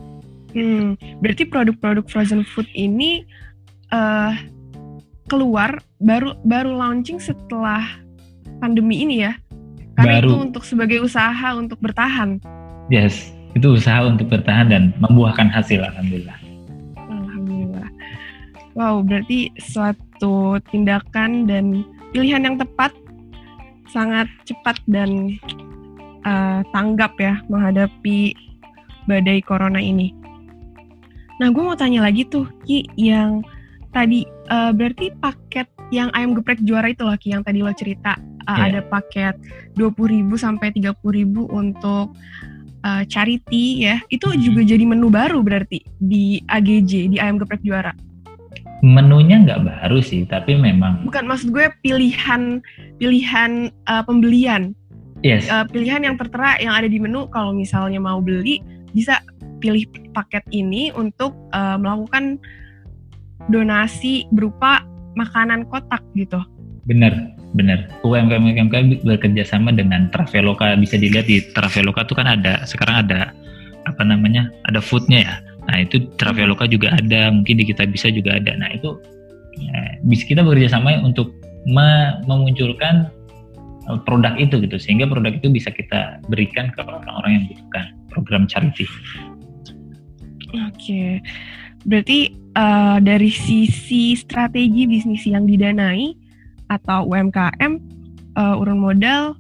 Hmm, 0.59 0.99
berarti 1.23 1.47
produk-produk 1.47 2.03
frozen 2.11 2.42
food 2.42 2.66
ini 2.75 3.23
uh, 3.94 4.35
keluar 5.31 5.79
baru 6.03 6.35
baru 6.42 6.75
launching 6.75 7.23
setelah 7.23 7.87
pandemi 8.59 9.07
ini 9.07 9.23
ya? 9.23 9.38
Karena 9.94 10.18
baru. 10.18 10.27
itu 10.27 10.35
untuk 10.51 10.62
sebagai 10.66 10.99
usaha 10.99 11.55
untuk 11.55 11.79
bertahan. 11.79 12.42
Yes, 12.90 13.31
itu 13.55 13.79
usaha 13.79 14.03
untuk 14.03 14.27
bertahan 14.27 14.66
dan 14.66 14.83
membuahkan 14.99 15.47
hasil 15.47 15.79
alhamdulillah. 15.79 16.49
Wow, 18.79 19.03
berarti 19.03 19.51
suatu 19.59 20.62
tindakan 20.71 21.51
dan 21.51 21.83
pilihan 22.14 22.47
yang 22.47 22.62
tepat, 22.62 22.94
sangat 23.90 24.31
cepat 24.47 24.79
dan 24.87 25.35
uh, 26.23 26.62
tanggap 26.71 27.18
ya 27.18 27.42
menghadapi 27.51 28.38
badai 29.11 29.42
corona 29.42 29.83
ini. 29.83 30.14
Nah, 31.38 31.48
gue 31.55 31.62
mau 31.62 31.79
tanya 31.79 32.03
lagi 32.03 32.27
tuh, 32.27 32.51
Ki, 32.66 32.87
yang 32.98 33.46
tadi 33.94 34.27
uh, 34.51 34.74
berarti 34.74 35.14
paket 35.22 35.70
yang 35.88 36.12
ayam 36.12 36.37
geprek 36.37 36.61
juara 36.66 36.90
itu 36.90 37.07
loh, 37.07 37.14
Ki, 37.14 37.33
yang 37.33 37.46
tadi 37.46 37.62
lo 37.62 37.70
cerita. 37.74 38.18
Uh, 38.48 38.59
yeah. 38.59 38.66
Ada 38.74 38.81
paket 38.90 39.35
20.000 39.79 40.27
sampai 40.35 40.74
30.000 40.74 40.98
untuk 41.46 42.16
uh, 42.83 43.03
charity 43.07 43.87
ya. 43.87 44.03
Itu 44.11 44.35
hmm. 44.35 44.40
juga 44.42 44.61
jadi 44.66 44.85
menu 44.85 45.09
baru 45.09 45.40
berarti 45.40 45.83
di 46.03 46.42
AGJ, 46.44 47.14
di 47.14 47.16
ayam 47.22 47.38
geprek 47.38 47.62
juara 47.62 47.94
menunya 48.83 49.42
nggak 49.42 49.66
baru 49.66 49.98
sih 49.98 50.22
tapi 50.27 50.55
memang 50.55 51.03
bukan 51.03 51.27
maksud 51.27 51.51
gue 51.51 51.66
pilihan 51.83 52.62
pilihan 53.03 53.74
uh, 53.90 54.03
pembelian 54.07 54.70
yes 55.27 55.51
uh, 55.51 55.66
pilihan 55.66 56.07
yang 56.07 56.14
tertera 56.14 56.55
yang 56.62 56.74
ada 56.79 56.87
di 56.87 57.03
menu 57.03 57.27
kalau 57.35 57.51
misalnya 57.51 57.98
mau 57.98 58.22
beli 58.22 58.62
bisa 58.94 59.18
pilih 59.59 59.85
paket 60.14 60.42
ini 60.55 60.90
untuk 60.94 61.35
uh, 61.55 61.77
melakukan 61.79 62.38
donasi 63.47 64.27
berupa 64.35 64.83
makanan 65.14 65.66
kotak 65.71 66.03
gitu. 66.14 66.38
Benar 66.88 67.12
benar. 67.57 67.88
UMKM 68.05 68.44
UMKM 68.44 68.87
bekerja 69.05 69.44
sama 69.44 69.73
dengan 69.73 70.09
Traveloka. 70.12 70.75
Bisa 70.79 70.97
dilihat 70.97 71.27
di 71.29 71.42
Traveloka 71.53 72.05
tuh 72.09 72.16
kan 72.18 72.29
ada 72.29 72.64
sekarang 72.64 73.09
ada 73.09 73.33
apa 73.88 74.03
namanya 74.05 74.53
ada 74.68 74.81
foodnya 74.81 75.25
ya. 75.25 75.35
Nah 75.68 75.85
itu 75.85 76.09
Traveloka 76.16 76.64
juga 76.64 76.97
ada, 76.97 77.29
mungkin 77.29 77.61
di 77.61 77.64
kita 77.68 77.85
bisa 77.88 78.09
juga 78.09 78.40
ada. 78.40 78.57
Nah 78.57 78.73
itu 78.73 78.97
ya, 79.61 80.01
bisa 80.05 80.25
kita 80.25 80.40
bekerja 80.40 80.81
sama 80.81 80.97
untuk 81.05 81.33
me 81.68 82.16
memunculkan 82.25 83.12
uh, 83.88 84.01
produk 84.09 84.33
itu 84.40 84.61
gitu, 84.64 84.81
sehingga 84.81 85.05
produk 85.05 85.37
itu 85.37 85.53
bisa 85.53 85.68
kita 85.68 86.25
berikan 86.33 86.73
ke 86.73 86.81
orang-orang 86.81 87.31
yang 87.37 87.44
butuhkan 87.53 87.85
program 88.09 88.44
charity. 88.49 88.88
Oke, 90.49 91.21
berarti 91.85 92.33
uh, 92.57 92.97
dari 93.05 93.29
sisi 93.29 94.17
strategi 94.17 94.89
bisnis 94.89 95.29
yang 95.29 95.45
didanai 95.45 96.17
atau 96.73 97.05
UMKM 97.05 97.73
uh, 98.37 98.61
urun 98.61 98.81
modal 98.81 99.37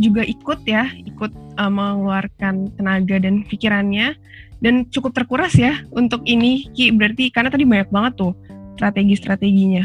juga 0.00 0.24
ikut 0.24 0.64
ya, 0.64 0.88
ikut 1.04 1.32
uh, 1.60 1.68
mengeluarkan 1.68 2.72
tenaga 2.80 3.20
dan 3.20 3.44
pikirannya 3.44 4.16
dan 4.64 4.88
cukup 4.88 5.12
terkuras 5.12 5.52
ya 5.58 5.82
untuk 5.92 6.22
ini 6.24 6.70
Ki 6.72 6.94
berarti 6.94 7.28
karena 7.28 7.50
tadi 7.50 7.66
banyak 7.68 7.90
banget 7.92 8.12
tuh 8.16 8.32
strategi-strateginya. 8.80 9.84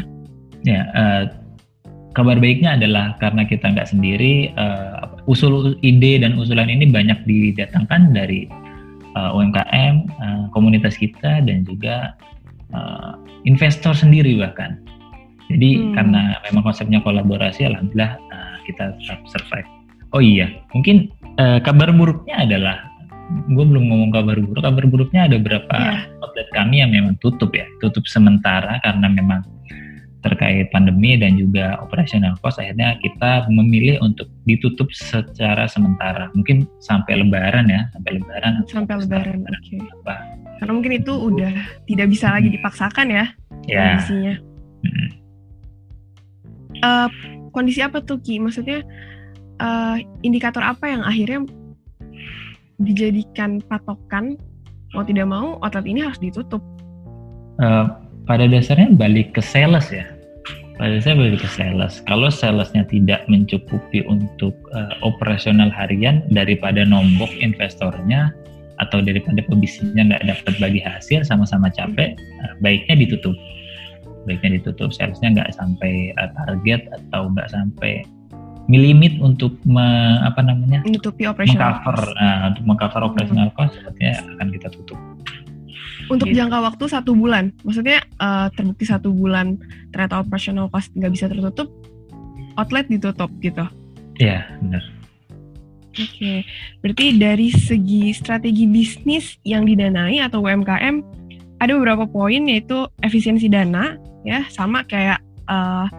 Ya, 0.64 0.88
uh, 0.96 1.22
kabar 2.16 2.40
baiknya 2.40 2.80
adalah 2.80 3.14
karena 3.20 3.44
kita 3.44 3.70
nggak 3.76 3.92
sendiri, 3.92 4.56
uh, 4.56 5.22
usul 5.28 5.76
ide 5.84 6.24
dan 6.24 6.40
usulan 6.40 6.72
ini 6.72 6.88
banyak 6.88 7.22
didatangkan 7.28 8.16
dari 8.16 8.48
uh, 9.18 9.34
UMKM, 9.34 9.94
uh, 10.22 10.44
komunitas 10.54 10.94
kita 10.94 11.42
dan 11.42 11.66
juga 11.66 12.14
uh, 12.70 13.18
investor 13.42 13.98
sendiri 13.98 14.38
bahkan. 14.38 14.78
Jadi 15.50 15.80
hmm. 15.80 15.92
karena 15.98 16.38
memang 16.46 16.62
konsepnya 16.62 17.02
kolaborasi, 17.02 17.66
alhamdulillah 17.66 18.14
uh, 18.30 18.56
kita 18.68 18.94
tetap 19.02 19.18
survive. 19.26 19.66
Oh 20.14 20.22
iya, 20.22 20.48
mungkin 20.70 21.10
uh, 21.42 21.58
kabar 21.58 21.90
buruknya 21.90 22.46
adalah 22.46 22.88
gue 23.28 23.64
belum 23.64 23.92
ngomong 23.92 24.10
kabar 24.12 24.40
buruk 24.40 24.64
kabar 24.64 24.84
buruknya 24.88 25.28
ada 25.28 25.36
beberapa 25.36 25.76
yeah. 25.76 26.08
outlet 26.24 26.48
kami 26.56 26.80
yang 26.80 26.96
memang 26.96 27.12
tutup 27.20 27.52
ya 27.52 27.68
tutup 27.84 28.08
sementara 28.08 28.80
karena 28.80 29.04
memang 29.04 29.44
terkait 30.18 30.66
pandemi 30.74 31.14
dan 31.14 31.38
juga 31.38 31.78
operasional 31.78 32.34
cost 32.42 32.58
akhirnya 32.58 32.98
kita 32.98 33.46
memilih 33.46 34.02
untuk 34.02 34.26
ditutup 34.44 34.90
secara 34.90 35.70
sementara 35.70 36.26
mungkin 36.34 36.66
sampai 36.82 37.22
lebaran 37.22 37.70
ya 37.70 37.86
sampai 37.94 38.18
lebaran 38.18 38.52
sampai 38.66 38.94
lebaran 38.98 39.46
oke 39.46 39.62
okay. 39.62 40.18
karena 40.58 40.72
mungkin 40.74 40.92
itu 40.98 41.12
udah 41.14 41.52
tidak 41.86 42.06
bisa 42.10 42.34
lagi 42.34 42.50
hmm. 42.50 42.56
dipaksakan 42.58 43.06
ya 43.14 43.24
yeah. 43.70 43.94
kondisinya 43.94 44.34
hmm. 44.82 45.08
uh, 46.82 47.10
kondisi 47.50 47.82
apa 47.82 47.98
tuh 48.04 48.22
Ki? 48.22 48.38
Maksudnya 48.38 48.86
uh, 49.58 49.96
indikator 50.22 50.62
apa 50.62 50.86
yang 50.86 51.02
akhirnya 51.02 51.42
dijadikan 52.78 53.58
patokan 53.66 54.38
mau 54.94 55.02
tidak 55.02 55.26
mau 55.28 55.58
outlet 55.60 55.86
ini 55.90 56.06
harus 56.06 56.22
ditutup? 56.22 56.62
Uh, 57.58 57.90
pada 58.28 58.44
dasarnya 58.44 58.92
balik 58.92 59.32
ke 59.32 59.40
sales 59.40 59.88
ya. 59.88 60.04
Pada 60.76 61.00
dasarnya 61.00 61.32
balik 61.32 61.40
ke 61.42 61.50
sales. 61.50 62.04
Kalau 62.04 62.28
salesnya 62.28 62.84
tidak 62.86 63.24
mencukupi 63.26 64.04
untuk 64.04 64.54
uh, 64.76 64.94
operasional 65.00 65.72
harian 65.72 66.22
daripada 66.30 66.84
nombok 66.84 67.32
investornya 67.40 68.30
atau 68.78 69.02
daripada 69.02 69.42
pebisnisnya 69.42 70.06
nggak 70.06 70.24
dapat 70.28 70.54
bagi 70.62 70.78
hasil 70.84 71.26
sama-sama 71.26 71.72
capek, 71.72 72.14
uh, 72.44 72.54
baiknya 72.62 73.08
ditutup. 73.08 73.34
Baiknya 74.28 74.60
ditutup. 74.60 74.92
Salesnya 74.92 75.34
nggak 75.34 75.50
sampai 75.56 76.12
uh, 76.20 76.30
target 76.36 76.84
atau 76.94 77.32
nggak 77.32 77.48
sampai 77.50 78.04
milimit 78.68 79.16
untuk 79.24 79.56
me, 79.64 80.20
apa 80.20 80.44
namanya 80.44 80.84
menutupi 80.84 81.24
operational 81.24 81.80
mengcover 81.80 81.98
uh, 82.20 82.52
untuk 82.52 82.64
mengcover 82.68 83.00
hmm. 83.00 83.08
operational 83.08 83.48
cost 83.56 83.72
sepertinya 83.80 84.12
akan 84.36 84.46
kita 84.52 84.68
tutup 84.68 84.98
untuk 86.08 86.28
gitu. 86.28 86.38
jangka 86.42 86.58
waktu 86.60 86.84
satu 86.88 87.12
bulan 87.14 87.54
maksudnya 87.62 88.04
uh, 88.20 88.48
terbukti 88.52 88.84
satu 88.88 89.12
bulan 89.12 89.56
ternyata 89.92 90.20
operational 90.20 90.68
cost 90.72 90.92
nggak 90.96 91.12
bisa 91.12 91.26
tertutup 91.28 91.68
outlet 92.56 92.88
ditutup 92.88 93.30
gitu 93.40 93.64
iya 94.20 94.48
benar 94.64 94.84
Oke, 95.98 96.14
okay. 96.14 96.38
berarti 96.78 97.18
dari 97.18 97.50
segi 97.50 98.14
strategi 98.14 98.70
bisnis 98.70 99.34
yang 99.42 99.66
didanai 99.66 100.22
atau 100.22 100.46
UMKM 100.46 101.02
ada 101.58 101.72
beberapa 101.74 102.06
poin 102.06 102.46
yaitu 102.46 102.86
efisiensi 103.02 103.50
dana 103.50 103.98
ya 104.22 104.46
sama 104.46 104.86
kayak 104.86 105.18
uh, 105.50 105.90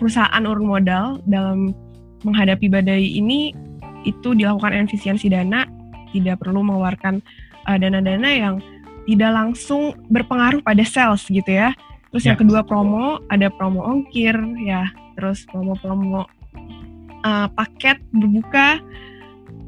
perusahaan 0.00 0.40
urun 0.40 0.68
modal 0.68 1.20
dalam 1.28 1.76
menghadapi 2.24 2.72
badai 2.72 3.04
ini 3.04 3.52
itu 4.06 4.32
dilakukan 4.32 4.72
efisiensi 4.86 5.26
dana, 5.28 5.66
tidak 6.14 6.40
perlu 6.40 6.62
mengeluarkan 6.62 7.20
uh, 7.66 7.76
dana-dana 7.76 8.28
yang 8.30 8.54
tidak 9.06 9.30
langsung 9.32 9.94
berpengaruh 10.10 10.60
pada 10.60 10.82
sales 10.82 11.24
gitu 11.30 11.46
ya. 11.48 11.72
Terus 12.10 12.26
ya. 12.26 12.34
yang 12.34 12.38
kedua 12.42 12.60
promo, 12.66 13.22
ada 13.30 13.48
promo 13.48 13.82
ongkir 13.86 14.34
ya, 14.62 14.90
terus 15.14 15.46
promo-promo 15.48 16.26
uh, 17.22 17.48
paket 17.54 18.02
berbuka. 18.14 18.82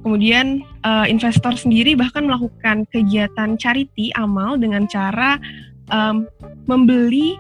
Kemudian 0.02 0.62
uh, 0.86 1.06
investor 1.10 1.58
sendiri 1.58 1.98
bahkan 1.98 2.26
melakukan 2.26 2.86
kegiatan 2.94 3.58
charity 3.58 4.14
amal 4.14 4.54
dengan 4.54 4.86
cara 4.86 5.42
um, 5.90 6.24
membeli 6.70 7.34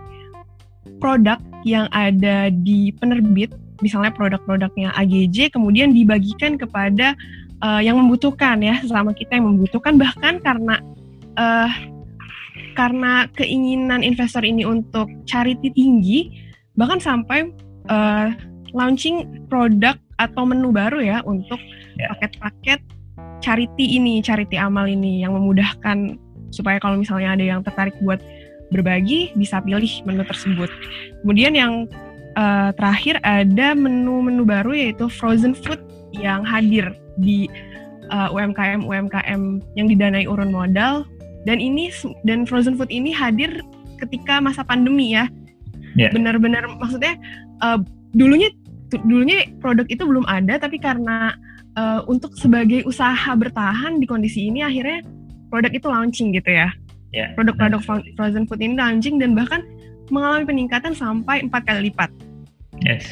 produk 0.98 1.38
yang 1.62 1.86
ada 1.94 2.50
di 2.50 2.90
penerbit 2.98 3.54
misalnya 3.78 4.10
produk-produknya 4.10 4.90
AGJ 4.98 5.54
kemudian 5.54 5.94
dibagikan 5.94 6.58
kepada 6.58 7.14
uh, 7.62 7.78
yang 7.78 7.98
membutuhkan 7.98 8.58
ya 8.58 8.82
selama 8.82 9.14
kita 9.14 9.38
yang 9.38 9.46
membutuhkan 9.54 9.94
bahkan 9.94 10.42
karena 10.42 10.82
uh, 11.38 11.70
karena 12.74 13.26
keinginan 13.34 14.02
investor 14.02 14.42
ini 14.42 14.66
untuk 14.66 15.06
charity 15.26 15.70
tinggi 15.74 16.30
bahkan 16.78 16.98
sampai 17.02 17.50
uh, 17.90 18.30
launching 18.74 19.46
produk 19.50 19.98
atau 20.18 20.42
menu 20.46 20.74
baru 20.74 20.98
ya 21.02 21.18
untuk 21.26 21.58
ya. 21.98 22.14
paket-paket 22.14 22.82
charity 23.38 23.98
ini 23.98 24.18
charity 24.22 24.58
amal 24.58 24.86
ini 24.86 25.22
yang 25.22 25.34
memudahkan 25.34 26.18
supaya 26.50 26.82
kalau 26.82 26.98
misalnya 26.98 27.38
ada 27.38 27.44
yang 27.44 27.60
tertarik 27.62 27.94
buat 28.02 28.18
berbagi 28.68 29.32
bisa 29.38 29.62
pilih 29.62 29.90
menu 30.04 30.22
tersebut 30.26 30.70
kemudian 31.22 31.54
yang 31.54 31.72
uh, 32.38 32.70
terakhir 32.78 33.18
ada 33.26 33.74
menu-menu 33.74 34.46
baru 34.46 34.74
yaitu 34.74 35.10
frozen 35.10 35.54
food 35.54 35.80
yang 36.14 36.46
hadir 36.46 36.94
di 37.18 37.50
uh, 38.12 38.30
UMKM 38.30 38.84
UMKM 38.84 39.42
yang 39.74 39.86
didanai 39.88 40.28
urun 40.28 40.52
modal 40.52 41.06
dan 41.46 41.58
ini 41.62 41.92
dan 42.26 42.46
frozen 42.48 42.74
food 42.74 42.90
ini 42.90 43.14
hadir 43.14 43.62
ketika 43.98 44.38
masa 44.38 44.62
pandemi 44.62 45.14
ya 45.14 45.26
yeah. 45.94 46.10
benar-benar 46.10 46.66
maksudnya 46.78 47.18
uh, 47.62 47.78
dulunya 48.14 48.50
dulunya 49.04 49.50
produk 49.60 49.84
itu 49.92 50.02
belum 50.02 50.24
ada 50.24 50.56
tapi 50.56 50.80
karena 50.80 51.36
uh, 51.76 52.00
untuk 52.08 52.34
sebagai 52.38 52.86
usaha 52.88 53.34
bertahan 53.36 54.00
di 54.00 54.06
kondisi 54.08 54.48
ini 54.48 54.64
akhirnya 54.64 55.04
produk 55.52 55.72
itu 55.74 55.86
launching 55.86 56.28
gitu 56.32 56.50
ya 56.50 56.72
yeah. 57.12 57.34
produk-produk 57.36 57.82
frozen 58.16 58.48
food 58.48 58.62
ini 58.64 58.78
launching 58.78 59.20
dan 59.20 59.36
bahkan 59.36 59.66
mengalami 60.08 60.48
peningkatan 60.48 60.96
sampai 60.96 61.44
empat 61.44 61.68
kali 61.68 61.92
lipat 61.92 62.08
Yes. 62.82 63.06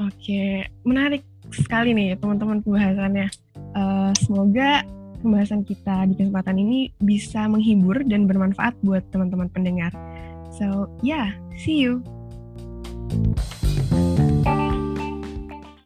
Oke, 0.00 0.64
menarik 0.84 1.24
sekali 1.52 1.92
nih 1.96 2.16
teman-teman 2.20 2.60
pembahasannya. 2.64 3.28
Uh, 3.76 4.12
semoga 4.20 4.84
pembahasan 5.20 5.62
kita 5.62 6.08
di 6.08 6.14
kesempatan 6.16 6.56
ini 6.56 6.92
bisa 7.00 7.46
menghibur 7.46 8.00
dan 8.04 8.24
bermanfaat 8.24 8.76
buat 8.80 9.04
teman-teman 9.12 9.48
pendengar. 9.52 9.92
So, 10.56 10.88
yeah, 11.04 11.36
see 11.60 11.80
you. 11.84 12.00